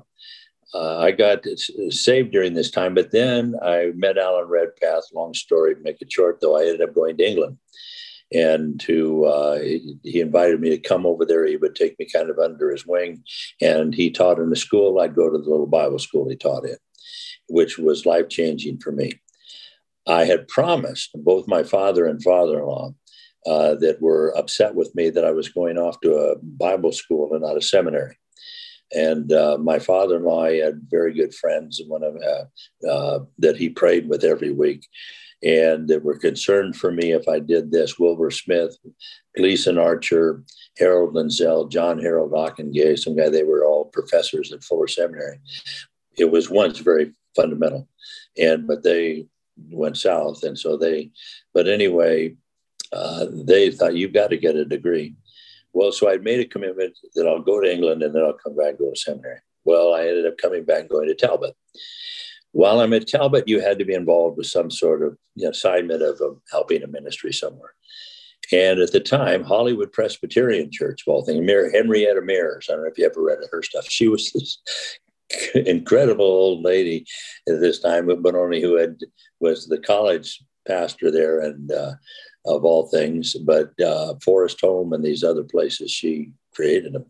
uh, 0.73 0.99
I 0.99 1.11
got 1.11 1.45
saved 1.89 2.31
during 2.31 2.53
this 2.53 2.71
time, 2.71 2.93
but 2.93 3.11
then 3.11 3.55
I 3.61 3.91
met 3.95 4.17
Alan 4.17 4.47
Redpath. 4.47 5.03
Long 5.13 5.33
story, 5.33 5.75
make 5.81 6.01
it 6.01 6.11
short, 6.11 6.39
though, 6.39 6.57
I 6.57 6.61
ended 6.61 6.81
up 6.81 6.95
going 6.95 7.17
to 7.17 7.27
England. 7.27 7.57
And 8.33 8.79
to 8.81 9.25
uh, 9.25 9.59
he 9.59 10.21
invited 10.21 10.61
me 10.61 10.69
to 10.69 10.77
come 10.77 11.05
over 11.05 11.25
there. 11.25 11.45
He 11.45 11.57
would 11.57 11.75
take 11.75 11.99
me 11.99 12.05
kind 12.05 12.29
of 12.29 12.39
under 12.39 12.71
his 12.71 12.87
wing, 12.87 13.23
and 13.59 13.93
he 13.93 14.09
taught 14.09 14.39
in 14.39 14.49
the 14.49 14.55
school. 14.55 14.99
I'd 14.99 15.15
go 15.15 15.29
to 15.29 15.37
the 15.37 15.49
little 15.49 15.67
Bible 15.67 15.99
school 15.99 16.29
he 16.29 16.37
taught 16.37 16.65
in, 16.65 16.77
which 17.49 17.77
was 17.77 18.05
life 18.05 18.29
changing 18.29 18.79
for 18.79 18.93
me. 18.93 19.19
I 20.07 20.23
had 20.23 20.47
promised 20.47 21.09
both 21.13 21.45
my 21.45 21.63
father 21.63 22.05
and 22.05 22.23
father-in-law 22.23 22.93
uh, 23.45 23.75
that 23.75 24.01
were 24.01 24.35
upset 24.37 24.75
with 24.75 24.93
me 24.95 25.09
that 25.09 25.25
I 25.25 25.31
was 25.31 25.49
going 25.49 25.77
off 25.77 25.99
to 26.01 26.15
a 26.15 26.35
Bible 26.37 26.91
school 26.91 27.33
and 27.33 27.41
not 27.41 27.57
a 27.57 27.61
seminary. 27.61 28.17
And 28.93 29.31
uh, 29.31 29.57
my 29.57 29.79
father-in-law 29.79 30.51
had 30.51 30.81
very 30.89 31.13
good 31.13 31.33
friends, 31.33 31.79
and 31.79 31.89
one 31.89 32.03
of 32.03 32.15
uh, 32.17 32.87
uh, 32.87 33.19
that 33.39 33.55
he 33.55 33.69
prayed 33.69 34.09
with 34.09 34.23
every 34.23 34.51
week, 34.51 34.85
and 35.41 35.87
that 35.87 36.03
were 36.03 36.17
concerned 36.17 36.75
for 36.75 36.91
me 36.91 37.13
if 37.13 37.27
I 37.29 37.39
did 37.39 37.71
this. 37.71 37.97
Wilbur 37.97 38.31
Smith, 38.31 38.77
Gleason 39.37 39.77
Archer, 39.77 40.43
Harold 40.77 41.15
Lindsell, 41.15 41.71
John 41.71 41.99
Harold 41.99 42.31
Ockenga, 42.31 42.99
some 42.99 43.15
guy. 43.15 43.29
They 43.29 43.43
were 43.43 43.63
all 43.63 43.85
professors 43.85 44.51
at 44.51 44.63
Fuller 44.63 44.87
Seminary. 44.87 45.39
It 46.17 46.29
was 46.29 46.49
once 46.49 46.79
very 46.79 47.13
fundamental, 47.33 47.87
and 48.37 48.67
but 48.67 48.83
they 48.83 49.27
went 49.69 49.97
south, 49.97 50.43
and 50.43 50.59
so 50.59 50.75
they. 50.75 51.11
But 51.53 51.69
anyway, 51.69 52.35
uh, 52.93 53.25
they 53.31 53.71
thought 53.71 53.95
you've 53.95 54.13
got 54.13 54.29
to 54.29 54.37
get 54.37 54.55
a 54.55 54.65
degree. 54.65 55.15
Well, 55.73 55.91
so 55.91 56.09
I'd 56.09 56.23
made 56.23 56.39
a 56.39 56.45
commitment 56.45 56.97
that 57.15 57.27
I'll 57.27 57.41
go 57.41 57.61
to 57.61 57.71
England 57.71 58.03
and 58.03 58.13
then 58.13 58.23
I'll 58.23 58.33
come 58.33 58.55
back 58.55 58.69
and 58.69 58.79
go 58.79 58.89
to 58.91 58.99
seminary. 58.99 59.39
Well, 59.63 59.93
I 59.93 60.01
ended 60.01 60.25
up 60.25 60.37
coming 60.37 60.65
back 60.65 60.81
and 60.81 60.89
going 60.89 61.07
to 61.07 61.15
Talbot. 61.15 61.55
While 62.51 62.81
I'm 62.81 62.93
at 62.93 63.07
Talbot, 63.07 63.47
you 63.47 63.61
had 63.61 63.79
to 63.79 63.85
be 63.85 63.93
involved 63.93 64.37
with 64.37 64.47
some 64.47 64.69
sort 64.69 65.03
of 65.03 65.17
you 65.35 65.45
know, 65.45 65.51
assignment 65.51 66.01
of 66.01 66.19
um, 66.19 66.41
helping 66.51 66.83
a 66.83 66.87
ministry 66.87 67.31
somewhere. 67.31 67.73
And 68.51 68.79
at 68.79 68.91
the 68.91 68.99
time, 68.99 69.43
Hollywood 69.43 69.93
Presbyterian 69.93 70.69
Church, 70.71 71.03
of 71.07 71.13
all 71.13 71.23
things, 71.23 71.49
Henrietta 71.49 72.21
Mears, 72.21 72.67
I 72.69 72.73
don't 72.73 72.83
know 72.83 72.89
if 72.89 72.97
you 72.97 73.05
ever 73.05 73.23
read 73.23 73.37
her 73.49 73.63
stuff. 73.63 73.85
She 73.87 74.09
was 74.09 74.29
this 74.33 74.57
incredible 75.55 76.25
old 76.25 76.63
lady 76.63 77.05
at 77.47 77.61
this 77.61 77.79
time, 77.79 78.07
but 78.21 78.35
only 78.35 78.61
who 78.61 78.75
had 78.75 78.97
was 79.39 79.67
the 79.67 79.79
college 79.79 80.43
pastor 80.67 81.11
there 81.11 81.39
and 81.39 81.71
uh, 81.71 81.93
of 82.45 82.65
all 82.65 82.87
things, 82.87 83.35
but 83.45 83.79
uh, 83.81 84.15
Forest 84.23 84.61
Home 84.61 84.93
and 84.93 85.03
these 85.03 85.23
other 85.23 85.43
places, 85.43 85.91
she 85.91 86.31
created 86.53 86.93
them. 86.93 87.05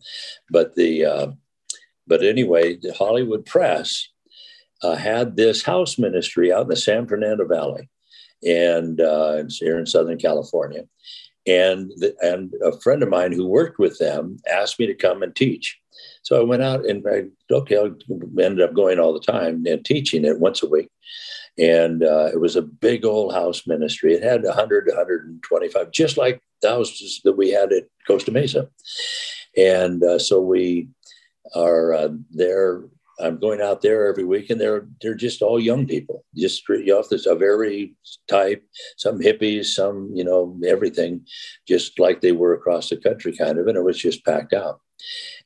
But 0.50 0.76
the 0.76 1.06
uh, 1.06 1.28
but 2.08 2.24
anyway, 2.24 2.76
the 2.76 2.94
Hollywood 2.94 3.46
Press 3.46 4.10
uh, 4.84 4.96
had 4.96 5.36
this 5.36 5.64
house 5.64 5.98
ministry 5.98 6.52
out 6.52 6.64
in 6.64 6.68
the 6.70 6.76
San 6.76 7.08
Fernando 7.08 7.46
Valley, 7.46 7.90
and 8.44 9.00
uh, 9.00 9.44
here 9.60 9.80
in 9.80 9.86
Southern 9.86 10.18
California. 10.18 10.84
And 11.48 11.92
the, 11.98 12.16
and 12.22 12.54
a 12.64 12.80
friend 12.82 13.02
of 13.02 13.10
mine 13.10 13.32
who 13.32 13.48
worked 13.48 13.80
with 13.80 13.98
them 13.98 14.38
asked 14.52 14.78
me 14.80 14.86
to 14.86 14.94
come 14.94 15.24
and 15.24 15.36
teach. 15.36 15.80
So 16.22 16.40
I 16.40 16.44
went 16.44 16.62
out 16.62 16.86
and 16.86 17.04
I 17.08 17.24
okay, 17.52 17.78
I 17.78 17.90
ended 18.42 18.62
up 18.62 18.74
going 18.76 19.00
all 19.00 19.14
the 19.14 19.20
time 19.20 19.66
and 19.66 19.84
teaching 19.84 20.24
it 20.24 20.40
once 20.40 20.62
a 20.62 20.70
week 20.70 20.90
and 21.62 22.04
uh, 22.04 22.26
it 22.34 22.42
was 22.42 22.56
a 22.56 22.62
big 22.64 23.06
old 23.06 23.34
house 23.34 23.68
ministry. 23.68 24.14
It 24.14 24.24
had 24.24 24.44
100 24.44 24.88
125, 24.88 25.92
just 25.92 26.18
like 26.18 26.42
the 26.62 26.70
houses 26.70 27.22
that 27.24 27.38
we 27.38 27.52
had 27.52 27.72
at 27.72 27.84
Costa 28.08 28.32
Mesa. 28.32 28.68
And 29.56 30.04
uh, 30.04 30.18
so 30.18 30.42
we 30.42 30.90
are 31.56 31.94
uh, 31.94 32.10
there. 32.32 32.84
I'm 33.20 33.38
going 33.38 33.62
out 33.62 33.84
there 33.84 34.08
every 34.08 34.24
week, 34.24 34.50
and 34.50 34.60
they're 34.60 34.88
they're 35.02 35.14
just 35.14 35.44
all 35.44 35.60
young 35.60 35.86
people, 35.86 36.26
just 36.36 36.68
off 36.68 37.10
this 37.10 37.28
of 37.28 37.44
every 37.44 37.94
type. 38.28 38.66
Some 38.98 39.20
hippies, 39.20 39.66
some 39.66 40.10
you 40.16 40.24
know 40.24 40.58
everything, 40.68 41.28
just 41.68 42.00
like 42.00 42.22
they 42.22 42.32
were 42.32 42.54
across 42.54 42.90
the 42.90 42.98
country, 42.98 43.38
kind 43.38 43.60
of. 43.60 43.68
And 43.68 43.78
it 43.78 43.84
was 43.84 44.00
just 44.00 44.26
packed 44.26 44.54
out. 44.54 44.80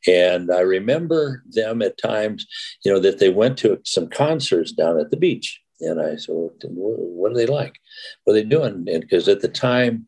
And 0.07 0.51
I 0.51 0.60
remember 0.60 1.43
them 1.50 1.81
at 1.81 1.98
times, 1.98 2.45
you 2.86 2.93
know, 2.93 3.00
that 3.00 3.19
they 3.19 3.29
went 3.29 3.57
to 3.60 3.81
some 3.84 4.07
concerts 4.07 4.72
down 4.72 5.00
at 5.00 5.12
the 5.12 5.17
beach 5.17 5.62
and 5.82 6.01
I 6.01 6.15
said, 6.15 6.36
well, 6.36 6.55
what 6.72 7.32
are 7.32 7.36
they 7.36 7.46
like? 7.46 7.75
What 8.24 8.34
are 8.34 8.36
they 8.36 8.44
doing? 8.44 8.86
Because 8.86 9.27
at 9.27 9.41
the 9.41 9.50
time, 9.50 10.08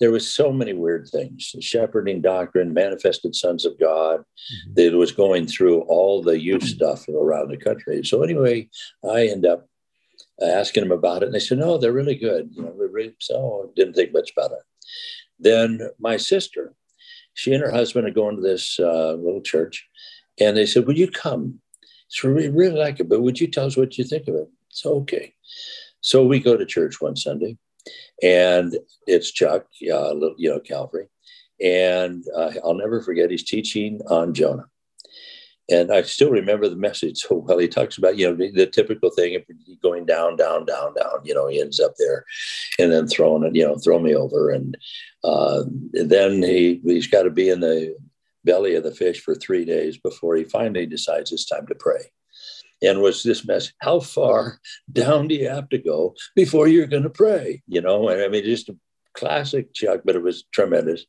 there 0.00 0.10
was 0.10 0.32
so 0.32 0.52
many 0.52 0.72
weird 0.72 1.08
things 1.08 1.54
shepherding 1.60 2.20
doctrine 2.20 2.74
manifested 2.74 3.34
sons 3.34 3.64
of 3.64 3.78
god 3.78 4.20
mm-hmm. 4.20 4.74
that 4.74 4.96
was 4.96 5.12
going 5.12 5.46
through 5.46 5.80
all 5.82 6.22
the 6.22 6.38
youth 6.38 6.62
mm-hmm. 6.62 6.76
stuff 6.76 7.08
around 7.08 7.50
the 7.50 7.56
country 7.56 8.04
so 8.04 8.22
anyway 8.22 8.68
i 9.10 9.26
end 9.26 9.46
up 9.46 9.68
asking 10.42 10.82
them 10.82 10.92
about 10.92 11.22
it 11.22 11.26
and 11.26 11.34
they 11.34 11.40
said 11.40 11.58
no 11.58 11.78
they're 11.78 11.92
really 11.92 12.14
good 12.14 12.50
you 12.52 12.62
know 12.62 12.72
really, 12.76 13.14
so 13.20 13.70
didn't 13.74 13.94
think 13.94 14.12
much 14.12 14.32
about 14.36 14.52
it 14.52 14.62
then 15.38 15.80
my 15.98 16.16
sister 16.16 16.74
she 17.34 17.52
and 17.52 17.62
her 17.62 17.70
husband 17.70 18.06
are 18.06 18.10
going 18.10 18.36
to 18.36 18.42
this 18.42 18.78
uh, 18.78 19.12
little 19.12 19.42
church 19.42 19.86
and 20.38 20.56
they 20.56 20.66
said 20.66 20.86
would 20.86 20.98
you 20.98 21.10
come 21.10 21.60
so 22.08 22.32
we 22.32 22.48
really 22.48 22.78
like 22.78 23.00
it 23.00 23.08
but 23.08 23.22
would 23.22 23.40
you 23.40 23.46
tell 23.46 23.66
us 23.66 23.76
what 23.76 23.96
you 23.96 24.04
think 24.04 24.28
of 24.28 24.34
it 24.34 24.48
so, 24.76 24.96
okay. 24.96 25.32
So 26.02 26.26
we 26.26 26.38
go 26.38 26.54
to 26.54 26.66
church 26.66 27.00
one 27.00 27.16
Sunday, 27.16 27.56
and 28.22 28.76
it's 29.06 29.32
Chuck, 29.32 29.64
uh, 29.90 30.14
you 30.36 30.50
know, 30.50 30.60
Calvary. 30.60 31.08
And 31.62 32.22
uh, 32.36 32.52
I'll 32.62 32.74
never 32.74 33.00
forget, 33.00 33.30
he's 33.30 33.42
teaching 33.42 34.02
on 34.10 34.34
Jonah. 34.34 34.66
And 35.70 35.90
I 35.90 36.02
still 36.02 36.30
remember 36.30 36.68
the 36.68 36.76
message 36.76 37.20
so 37.20 37.36
well. 37.36 37.56
He 37.56 37.68
talks 37.68 37.96
about, 37.96 38.18
you 38.18 38.28
know, 38.28 38.36
the, 38.36 38.50
the 38.50 38.66
typical 38.66 39.10
thing 39.10 39.34
of 39.34 39.42
going 39.82 40.04
down, 40.04 40.36
down, 40.36 40.66
down, 40.66 40.94
down. 40.94 41.20
You 41.24 41.34
know, 41.34 41.48
he 41.48 41.58
ends 41.58 41.80
up 41.80 41.94
there 41.98 42.24
and 42.78 42.92
then 42.92 43.08
throwing 43.08 43.44
it, 43.44 43.56
you 43.56 43.66
know, 43.66 43.76
throw 43.78 43.98
me 43.98 44.14
over. 44.14 44.50
And 44.50 44.76
uh, 45.24 45.64
then 45.92 46.42
he, 46.42 46.82
he's 46.84 47.06
got 47.06 47.22
to 47.22 47.30
be 47.30 47.48
in 47.48 47.60
the 47.60 47.96
belly 48.44 48.74
of 48.74 48.84
the 48.84 48.94
fish 48.94 49.22
for 49.22 49.34
three 49.34 49.64
days 49.64 49.96
before 49.96 50.36
he 50.36 50.44
finally 50.44 50.86
decides 50.86 51.32
it's 51.32 51.46
time 51.46 51.66
to 51.66 51.74
pray 51.74 52.12
and 52.82 53.00
was 53.00 53.22
this 53.22 53.46
mess 53.46 53.72
how 53.80 54.00
far 54.00 54.58
down 54.92 55.28
do 55.28 55.34
you 55.34 55.48
have 55.48 55.68
to 55.68 55.78
go 55.78 56.14
before 56.34 56.68
you're 56.68 56.86
going 56.86 57.02
to 57.02 57.10
pray? 57.10 57.62
You 57.66 57.80
know 57.80 58.08
and 58.08 58.22
i 58.22 58.28
mean 58.28 58.44
just 58.44 58.68
a 58.68 58.76
classic 59.14 59.72
chuck 59.74 60.00
but 60.04 60.16
it 60.16 60.22
was 60.22 60.44
tremendous. 60.52 61.04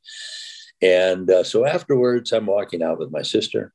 And 0.80 1.30
uh, 1.30 1.44
so 1.44 1.66
afterwards 1.66 2.32
i'm 2.32 2.46
walking 2.46 2.84
out 2.84 3.00
with 3.00 3.12
my 3.12 3.24
sister 3.24 3.74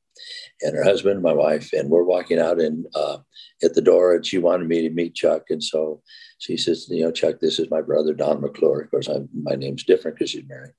and 0.61 0.75
her 0.75 0.83
husband 0.83 1.21
my 1.21 1.33
wife 1.33 1.73
and 1.73 1.89
we're 1.89 2.03
walking 2.03 2.39
out 2.39 2.59
and 2.59 2.85
uh, 2.95 3.17
at 3.63 3.73
the 3.73 3.81
door 3.81 4.15
and 4.15 4.25
she 4.25 4.37
wanted 4.37 4.67
me 4.67 4.81
to 4.81 4.93
meet 4.93 5.15
chuck 5.15 5.43
and 5.49 5.63
so 5.63 6.01
she 6.39 6.57
says 6.57 6.87
you 6.89 7.03
know 7.03 7.11
chuck 7.11 7.39
this 7.39 7.59
is 7.59 7.69
my 7.69 7.81
brother 7.81 8.13
don 8.13 8.41
mcclure. 8.41 8.83
Of 8.83 8.91
course 8.91 9.07
I'm, 9.07 9.29
my 9.33 9.55
name's 9.55 9.83
different 9.83 10.17
because 10.17 10.31
she's 10.31 10.47
married. 10.47 10.73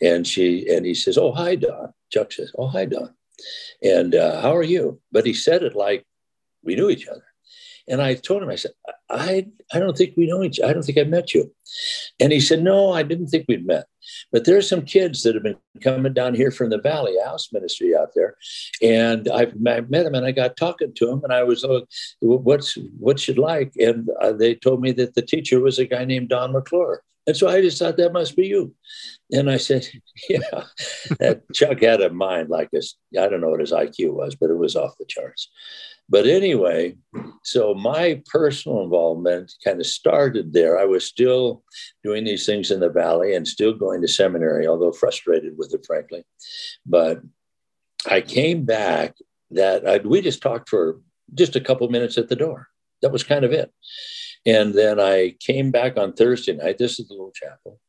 And 0.00 0.26
she 0.26 0.68
and 0.68 0.84
he 0.84 0.94
says 0.94 1.18
oh 1.18 1.32
hi 1.32 1.56
don. 1.56 1.92
Chuck 2.10 2.32
says 2.32 2.52
oh 2.58 2.68
hi 2.68 2.84
don. 2.84 3.14
And 3.82 4.14
uh, 4.14 4.40
how 4.40 4.54
are 4.54 4.62
you? 4.62 5.00
But 5.12 5.26
he 5.26 5.34
said 5.34 5.62
it 5.62 5.74
like 5.74 6.06
we 6.66 6.74
knew 6.74 6.90
each 6.90 7.08
other. 7.08 7.24
And 7.88 8.02
I 8.02 8.14
told 8.14 8.42
him, 8.42 8.50
I 8.50 8.56
said, 8.56 8.72
I, 9.08 9.46
I 9.72 9.78
don't 9.78 9.96
think 9.96 10.14
we 10.16 10.26
know 10.26 10.42
each 10.42 10.60
I 10.60 10.72
don't 10.72 10.82
think 10.82 10.98
I 10.98 11.04
met 11.04 11.32
you. 11.32 11.52
And 12.18 12.32
he 12.32 12.40
said, 12.40 12.62
No, 12.62 12.92
I 12.92 13.04
didn't 13.04 13.28
think 13.28 13.46
we'd 13.48 13.66
met. 13.66 13.86
But 14.32 14.44
there's 14.44 14.68
some 14.68 14.82
kids 14.82 15.22
that 15.22 15.34
have 15.34 15.44
been 15.44 15.56
coming 15.82 16.12
down 16.12 16.34
here 16.34 16.50
from 16.50 16.70
the 16.70 16.80
Valley 16.80 17.14
House 17.24 17.52
Ministry 17.52 17.96
out 17.96 18.10
there. 18.14 18.36
And 18.82 19.28
I've 19.28 19.58
met 19.60 19.88
them 19.90 20.14
and 20.14 20.26
I 20.26 20.32
got 20.32 20.56
talking 20.56 20.92
to 20.94 21.06
them 21.06 21.20
and 21.22 21.32
I 21.32 21.42
was, 21.44 21.64
uh, 21.64 21.80
what's, 22.20 22.76
what's 22.98 23.26
you 23.28 23.34
like? 23.34 23.72
And 23.76 24.08
uh, 24.20 24.32
they 24.32 24.54
told 24.54 24.80
me 24.80 24.92
that 24.92 25.14
the 25.14 25.22
teacher 25.22 25.60
was 25.60 25.78
a 25.78 25.86
guy 25.86 26.04
named 26.04 26.28
Don 26.28 26.52
McClure. 26.52 27.02
And 27.26 27.36
so 27.36 27.48
I 27.48 27.60
just 27.60 27.78
thought 27.78 27.96
that 27.96 28.12
must 28.12 28.36
be 28.36 28.46
you. 28.46 28.74
And 29.32 29.50
I 29.50 29.56
said, 29.56 29.86
Yeah. 30.28 31.34
Chuck 31.52 31.80
had 31.80 32.00
a 32.00 32.10
mind 32.10 32.48
like 32.48 32.70
this. 32.70 32.96
I 33.18 33.28
don't 33.28 33.40
know 33.40 33.50
what 33.50 33.60
his 33.60 33.72
IQ 33.72 34.12
was, 34.12 34.34
but 34.36 34.50
it 34.50 34.58
was 34.58 34.76
off 34.76 34.98
the 34.98 35.06
charts. 35.06 35.50
But 36.08 36.26
anyway, 36.26 36.96
so 37.42 37.74
my 37.74 38.22
personal 38.30 38.82
involvement 38.82 39.52
kind 39.64 39.80
of 39.80 39.86
started 39.86 40.52
there. 40.52 40.78
I 40.78 40.84
was 40.84 41.04
still 41.04 41.64
doing 42.04 42.22
these 42.24 42.46
things 42.46 42.70
in 42.70 42.78
the 42.78 42.90
valley 42.90 43.34
and 43.34 43.46
still 43.46 43.72
going 43.72 44.02
to 44.02 44.08
seminary, 44.08 44.68
although 44.68 44.92
frustrated 44.92 45.58
with 45.58 45.74
it, 45.74 45.84
frankly. 45.84 46.24
But 46.84 47.22
I 48.08 48.20
came 48.20 48.64
back 48.64 49.16
that 49.50 49.86
I, 49.86 49.98
we 49.98 50.20
just 50.20 50.42
talked 50.42 50.68
for 50.68 51.00
just 51.34 51.56
a 51.56 51.60
couple 51.60 51.88
minutes 51.88 52.18
at 52.18 52.28
the 52.28 52.36
door. 52.36 52.68
That 53.02 53.12
was 53.12 53.24
kind 53.24 53.44
of 53.44 53.52
it. 53.52 53.72
And 54.46 54.72
then 54.72 55.00
I 55.00 55.34
came 55.40 55.70
back 55.70 55.98
on 55.98 56.12
Thursday 56.12 56.54
night. 56.54 56.78
This 56.78 57.00
is 57.00 57.08
the 57.08 57.14
little 57.14 57.32
chapel, 57.32 57.80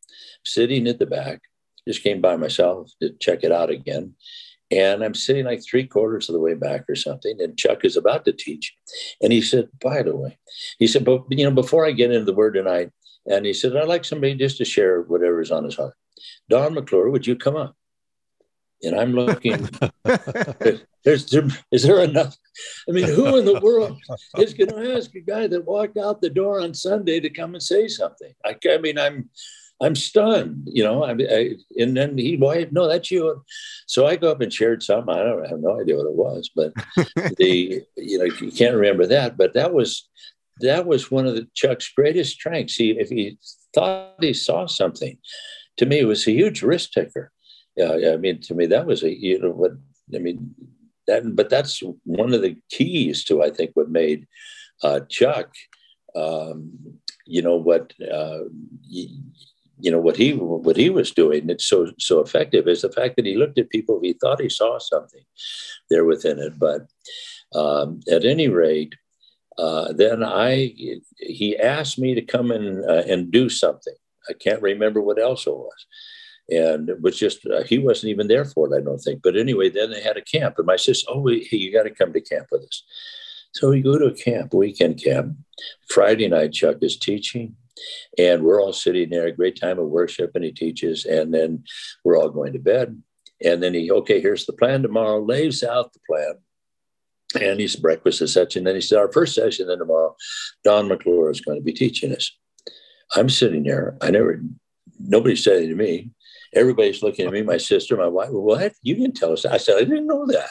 sitting 0.44 0.88
at 0.88 0.98
the 0.98 1.06
back. 1.06 1.42
Just 1.88 2.04
came 2.04 2.20
by 2.20 2.36
myself 2.36 2.92
to 3.02 3.12
check 3.20 3.44
it 3.44 3.52
out 3.52 3.70
again. 3.70 4.16
And 4.70 5.04
I'm 5.04 5.14
sitting 5.14 5.46
like 5.46 5.64
three 5.64 5.88
quarters 5.88 6.28
of 6.28 6.34
the 6.34 6.42
way 6.42 6.54
back 6.54 6.86
or 6.90 6.96
something. 6.96 7.40
And 7.40 7.58
Chuck 7.58 7.86
is 7.86 7.96
about 7.96 8.26
to 8.26 8.34
teach. 8.34 8.76
And 9.22 9.32
he 9.32 9.42
said, 9.42 9.70
by 9.82 10.04
the 10.04 10.16
way, 10.16 10.38
he 10.80 10.88
said, 10.88 11.06
but 11.06 11.24
you 11.30 11.46
know, 11.46 11.52
before 11.52 11.86
I 11.86 11.92
get 11.92 12.12
into 12.12 12.26
the 12.26 12.34
word 12.34 12.56
tonight, 12.56 12.92
and 13.26 13.46
he 13.46 13.54
said, 13.54 13.76
I'd 13.76 13.88
like 13.88 14.04
somebody 14.04 14.36
just 14.36 14.58
to 14.58 14.66
share 14.66 15.02
whatever's 15.02 15.52
on 15.52 15.64
his 15.64 15.76
heart. 15.76 15.94
Don 16.50 16.74
McClure, 16.74 17.10
would 17.10 17.28
you 17.28 17.36
come 17.36 17.56
up? 17.56 17.76
And 18.84 19.00
I'm 19.00 19.14
looking, 19.14 19.70
there's, 21.04 21.30
there, 21.30 21.48
is 21.72 21.84
there 21.84 22.02
enough? 22.02 22.38
I 22.88 22.92
mean, 22.92 23.08
who 23.08 23.38
in 23.38 23.46
the 23.46 23.60
world 23.60 23.98
is 24.38 24.54
going 24.54 24.70
to 24.70 24.96
ask 24.96 25.14
a 25.16 25.22
guy 25.22 25.48
that 25.48 25.66
walked 25.66 25.98
out 25.98 26.22
the 26.22 26.30
door 26.30 26.62
on 26.62 26.74
Sunday 26.74 27.20
to 27.20 27.30
come 27.30 27.54
and 27.54 27.64
say 27.64 27.88
something? 27.88 28.34
I, 28.46 28.56
I 28.70 28.78
mean, 28.78 28.98
I'm, 28.98 29.30
I'm 29.82 29.96
stunned, 29.96 30.68
you 30.72 30.84
know. 30.84 31.04
I, 31.04 31.12
I, 31.12 31.56
and 31.78 31.96
then 31.96 32.18
he, 32.18 32.36
why? 32.38 32.68
No, 32.72 32.88
that's 32.88 33.12
you. 33.12 33.44
So 33.86 34.08
I 34.08 34.16
go 34.16 34.32
up 34.32 34.42
and 34.42 34.52
shared 34.52 34.82
something. 34.82 35.14
I 35.14 35.24
don't 35.24 35.46
I 35.46 35.50
have 35.50 35.60
no 35.60 35.80
idea 35.80 35.98
what 35.98 36.08
it 36.08 36.16
was, 36.16 36.50
but 36.56 36.74
the, 37.38 37.84
you 37.96 38.18
know, 38.18 38.26
you 38.26 38.52
can't 38.52 38.76
remember 38.76 39.06
that. 39.08 39.38
But 39.38 39.54
that 39.54 39.74
was, 39.74 40.10
that 40.62 40.88
was 40.88 41.12
one 41.12 41.28
of 41.28 41.36
the 41.36 41.48
Chuck's 41.54 41.90
greatest 41.90 42.34
strengths. 42.34 42.76
He, 42.76 42.92
if 42.92 43.10
he 43.10 43.38
thought 43.74 44.16
he 44.20 44.34
saw 44.34 44.66
something, 44.66 45.18
to 45.78 45.86
me, 45.86 46.00
it 46.00 46.06
was 46.06 46.28
a 46.28 46.32
huge 46.32 46.64
risk 46.64 46.92
taker. 46.92 47.32
Yeah, 47.76 48.12
I 48.12 48.18
mean, 48.18 48.42
to 48.42 48.56
me, 48.56 48.66
that 48.68 48.88
was 48.88 49.04
a, 49.04 49.16
you 49.16 49.40
know, 49.40 49.52
what 49.52 49.74
I 50.14 50.18
mean, 50.18 50.56
that, 51.08 51.36
but 51.36 51.50
that's 51.50 51.82
one 52.04 52.34
of 52.34 52.42
the 52.42 52.58
keys 52.70 53.24
to, 53.26 53.44
I 53.44 53.50
think, 53.50 53.72
what 53.74 53.90
made 53.90 54.28
uh, 54.84 55.02
Chuck, 55.10 55.54
um, 56.16 56.72
you 57.26 57.42
know, 57.42 57.56
what. 57.56 57.94
Uh, 58.00 58.44
you 59.80 59.92
know 59.92 60.00
what 60.00 60.18
he 60.18 60.34
what 60.34 60.76
he 60.76 60.90
was 60.90 61.12
doing 61.12 61.50
it's 61.50 61.66
so 61.66 61.92
so 62.00 62.20
effective 62.20 62.68
is 62.68 62.82
the 62.82 62.92
fact 62.92 63.16
that 63.16 63.26
he 63.26 63.36
looked 63.36 63.60
at 63.60 63.70
people 63.70 64.00
he 64.02 64.14
thought 64.14 64.42
he 64.42 64.50
saw 64.50 64.80
something 64.80 65.24
there 65.90 66.06
within 66.06 66.40
it 66.40 66.58
but 66.58 66.88
um, 67.54 68.00
at 68.12 68.26
any 68.26 68.48
rate 68.48 68.96
uh, 69.58 69.94
then 69.94 70.24
i 70.24 70.74
he 71.18 71.58
asked 71.58 72.00
me 72.00 72.16
to 72.16 72.22
come 72.22 72.52
in 72.52 72.84
uh, 72.90 73.04
and 73.08 73.32
do 73.32 73.50
something 73.50 73.96
i 74.30 74.34
can't 74.34 74.62
remember 74.62 75.02
what 75.02 75.20
else 75.20 75.46
it 75.46 75.52
was 75.52 75.86
and 76.50 76.90
it 76.90 77.02
was 77.02 77.18
just 77.18 77.46
uh, 77.48 77.64
he 77.64 77.78
wasn't 77.78 78.10
even 78.10 78.28
there 78.28 78.46
for 78.46 78.68
it 78.68 78.78
i 78.78 78.84
don't 78.84 79.00
think 79.00 79.22
but 79.22 79.36
anyway 79.36 79.70
then 79.70 79.92
they 79.92 80.02
had 80.02 80.18
a 80.18 80.22
camp 80.22 80.56
and 80.58 80.68
my 80.68 80.78
sister 80.78 81.06
oh 81.12 81.20
wait, 81.20 81.48
hey, 81.50 81.58
you 81.58 81.72
got 81.72 81.84
to 81.84 81.90
come 81.90 82.14
to 82.14 82.22
camp 82.22 82.48
with 82.52 82.62
us 82.62 82.84
so 83.54 83.70
we 83.70 83.82
go 83.82 83.98
to 83.98 84.06
a 84.06 84.14
camp 84.14 84.54
weekend 84.54 85.02
camp 85.02 85.36
friday 85.90 86.28
night 86.28 86.54
chuck 86.54 86.78
is 86.82 86.98
teaching 86.98 87.56
and 88.18 88.44
we're 88.44 88.62
all 88.62 88.74
sitting 88.74 89.10
there, 89.10 89.28
a 89.28 89.32
great 89.32 89.60
time 89.60 89.80
of 89.80 89.88
worship, 89.88 90.32
and 90.36 90.44
he 90.44 90.52
teaches, 90.52 91.06
and 91.06 91.34
then 91.34 91.64
we're 92.04 92.18
all 92.18 92.30
going 92.30 92.54
to 92.54 92.60
bed. 92.60 93.02
And 93.44 93.62
then 93.62 93.74
he, 93.74 93.92
okay, 93.92 94.20
here's 94.20 94.46
the 94.46 94.54
plan 94.54 94.82
tomorrow, 94.82 95.24
lays 95.24 95.64
out 95.64 95.94
the 95.94 96.00
plan. 96.08 96.36
And 97.40 97.60
he's 97.60 97.76
breakfast 97.76 98.22
and 98.22 98.30
such. 98.30 98.56
And 98.56 98.66
then 98.66 98.76
he 98.76 98.82
said, 98.82 98.98
Our 98.98 99.12
first 99.12 99.36
session 99.36 99.68
then 99.68 99.80
tomorrow, 99.80 100.16
Don 100.64 100.88
McClure 100.88 101.30
is 101.30 101.42
going 101.42 101.58
to 101.58 101.64
be 101.64 101.74
teaching 101.74 102.14
us. 102.14 102.32
I'm 103.16 103.30
sitting 103.30 103.64
there. 103.64 103.98
I 104.02 104.12
never, 104.12 104.42
nobody 104.98 105.36
said 105.36 105.64
it 105.64 105.68
to 105.68 105.76
me. 105.76 106.12
Everybody's 106.54 107.04
looking 107.04 107.28
at 107.28 107.34
me, 107.34 107.42
my 107.42 107.58
sister, 107.58 107.98
my 107.98 108.08
wife. 108.08 108.30
What? 108.32 108.74
You 108.82 108.96
didn't 108.96 109.16
tell 109.16 109.34
us. 109.34 109.46
I 109.46 109.58
said, 109.58 109.78
I 109.78 109.84
didn't 109.84 110.08
know 110.08 110.26
that. 110.28 110.50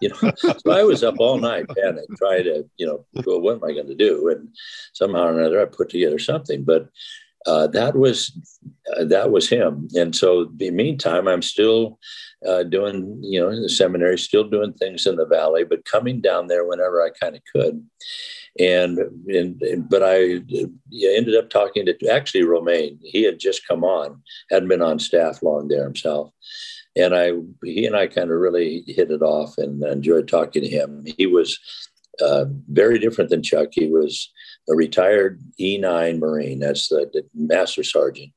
You 0.00 0.10
know, 0.10 0.32
so 0.36 0.70
I 0.70 0.82
was 0.82 1.02
up 1.02 1.16
all 1.18 1.38
night, 1.38 1.66
panic, 1.68 2.04
trying 2.18 2.44
to, 2.44 2.64
you 2.76 2.86
know, 2.86 3.06
go, 3.22 3.38
what 3.38 3.56
am 3.56 3.64
I 3.64 3.72
going 3.72 3.88
to 3.88 3.94
do? 3.94 4.28
And 4.28 4.48
somehow 4.92 5.24
or 5.24 5.38
another, 5.38 5.60
I 5.60 5.66
put 5.66 5.88
together 5.88 6.18
something. 6.18 6.64
But 6.64 6.88
uh, 7.46 7.66
that 7.68 7.96
was 7.96 8.32
uh, 8.96 9.04
that 9.04 9.30
was 9.30 9.48
him. 9.48 9.88
And 9.94 10.14
so, 10.14 10.50
the 10.56 10.70
meantime, 10.70 11.26
I'm 11.26 11.42
still 11.42 11.98
uh, 12.46 12.62
doing, 12.62 13.18
you 13.22 13.40
know, 13.40 13.48
in 13.50 13.62
the 13.62 13.68
seminary, 13.68 14.18
still 14.18 14.44
doing 14.44 14.72
things 14.74 15.06
in 15.06 15.16
the 15.16 15.26
valley, 15.26 15.64
but 15.64 15.84
coming 15.84 16.20
down 16.20 16.46
there 16.46 16.64
whenever 16.64 17.02
I 17.02 17.10
kind 17.10 17.36
of 17.36 17.42
could 17.52 17.84
and, 18.58 18.98
and 19.28 19.88
but 19.88 20.02
I 20.02 20.20
ended 20.20 21.36
up 21.36 21.48
talking 21.48 21.86
to 21.86 22.08
actually 22.08 22.44
Romaine. 22.44 22.98
He 23.02 23.22
had 23.22 23.38
just 23.38 23.66
come 23.66 23.84
on, 23.84 24.22
hadn't 24.50 24.68
been 24.68 24.82
on 24.82 24.98
staff 24.98 25.42
long 25.42 25.68
there 25.68 25.84
himself, 25.84 26.30
and 26.96 27.14
I 27.14 27.32
he 27.64 27.86
and 27.86 27.96
I 27.96 28.06
kind 28.06 28.30
of 28.30 28.38
really 28.38 28.84
hit 28.86 29.10
it 29.10 29.22
off 29.22 29.56
and 29.56 29.82
enjoyed 29.84 30.28
talking 30.28 30.62
to 30.62 30.68
him. 30.68 31.04
He 31.16 31.26
was 31.26 31.58
uh, 32.20 32.44
very 32.68 32.98
different 32.98 33.30
than 33.30 33.42
Chuck. 33.42 33.68
He 33.72 33.88
was 33.88 34.30
a 34.68 34.74
retired 34.74 35.40
E9 35.60 36.18
Marine. 36.18 36.60
That's 36.60 36.88
the, 36.88 37.10
the 37.12 37.24
master 37.34 37.82
sergeant, 37.82 38.32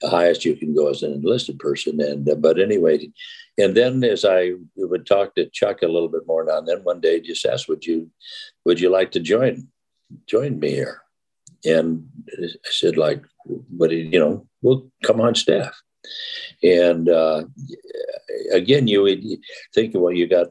the 0.00 0.10
highest 0.10 0.44
you 0.44 0.56
can 0.56 0.74
go 0.74 0.88
as 0.88 1.02
an 1.02 1.12
enlisted 1.12 1.58
person. 1.58 2.00
And 2.00 2.28
uh, 2.28 2.34
but 2.34 2.60
anyway, 2.60 3.08
and 3.58 3.76
then 3.76 4.02
as 4.04 4.24
I 4.24 4.52
would 4.76 5.06
talk 5.06 5.34
to 5.34 5.48
Chuck 5.50 5.82
a 5.82 5.88
little 5.88 6.08
bit 6.08 6.26
more 6.26 6.44
now 6.44 6.58
and 6.58 6.68
then, 6.68 6.84
one 6.84 7.00
day 7.00 7.20
just 7.20 7.46
asked, 7.46 7.68
"Would 7.68 7.86
you, 7.86 8.10
would 8.64 8.80
you 8.80 8.90
like 8.90 9.12
to 9.12 9.20
join, 9.20 9.68
join 10.26 10.58
me 10.58 10.70
here?" 10.70 11.02
And 11.64 12.08
I 12.42 12.48
said, 12.64 12.96
"Like, 12.96 13.22
what? 13.44 13.90
You 13.90 14.18
know, 14.18 14.46
we'll 14.62 14.90
come 15.04 15.20
on 15.20 15.34
staff." 15.34 15.80
And 16.62 17.08
uh, 17.08 17.44
again, 18.52 18.88
you 18.88 19.02
would 19.02 19.24
think, 19.74 19.94
well, 19.94 20.12
you 20.12 20.26
got 20.26 20.48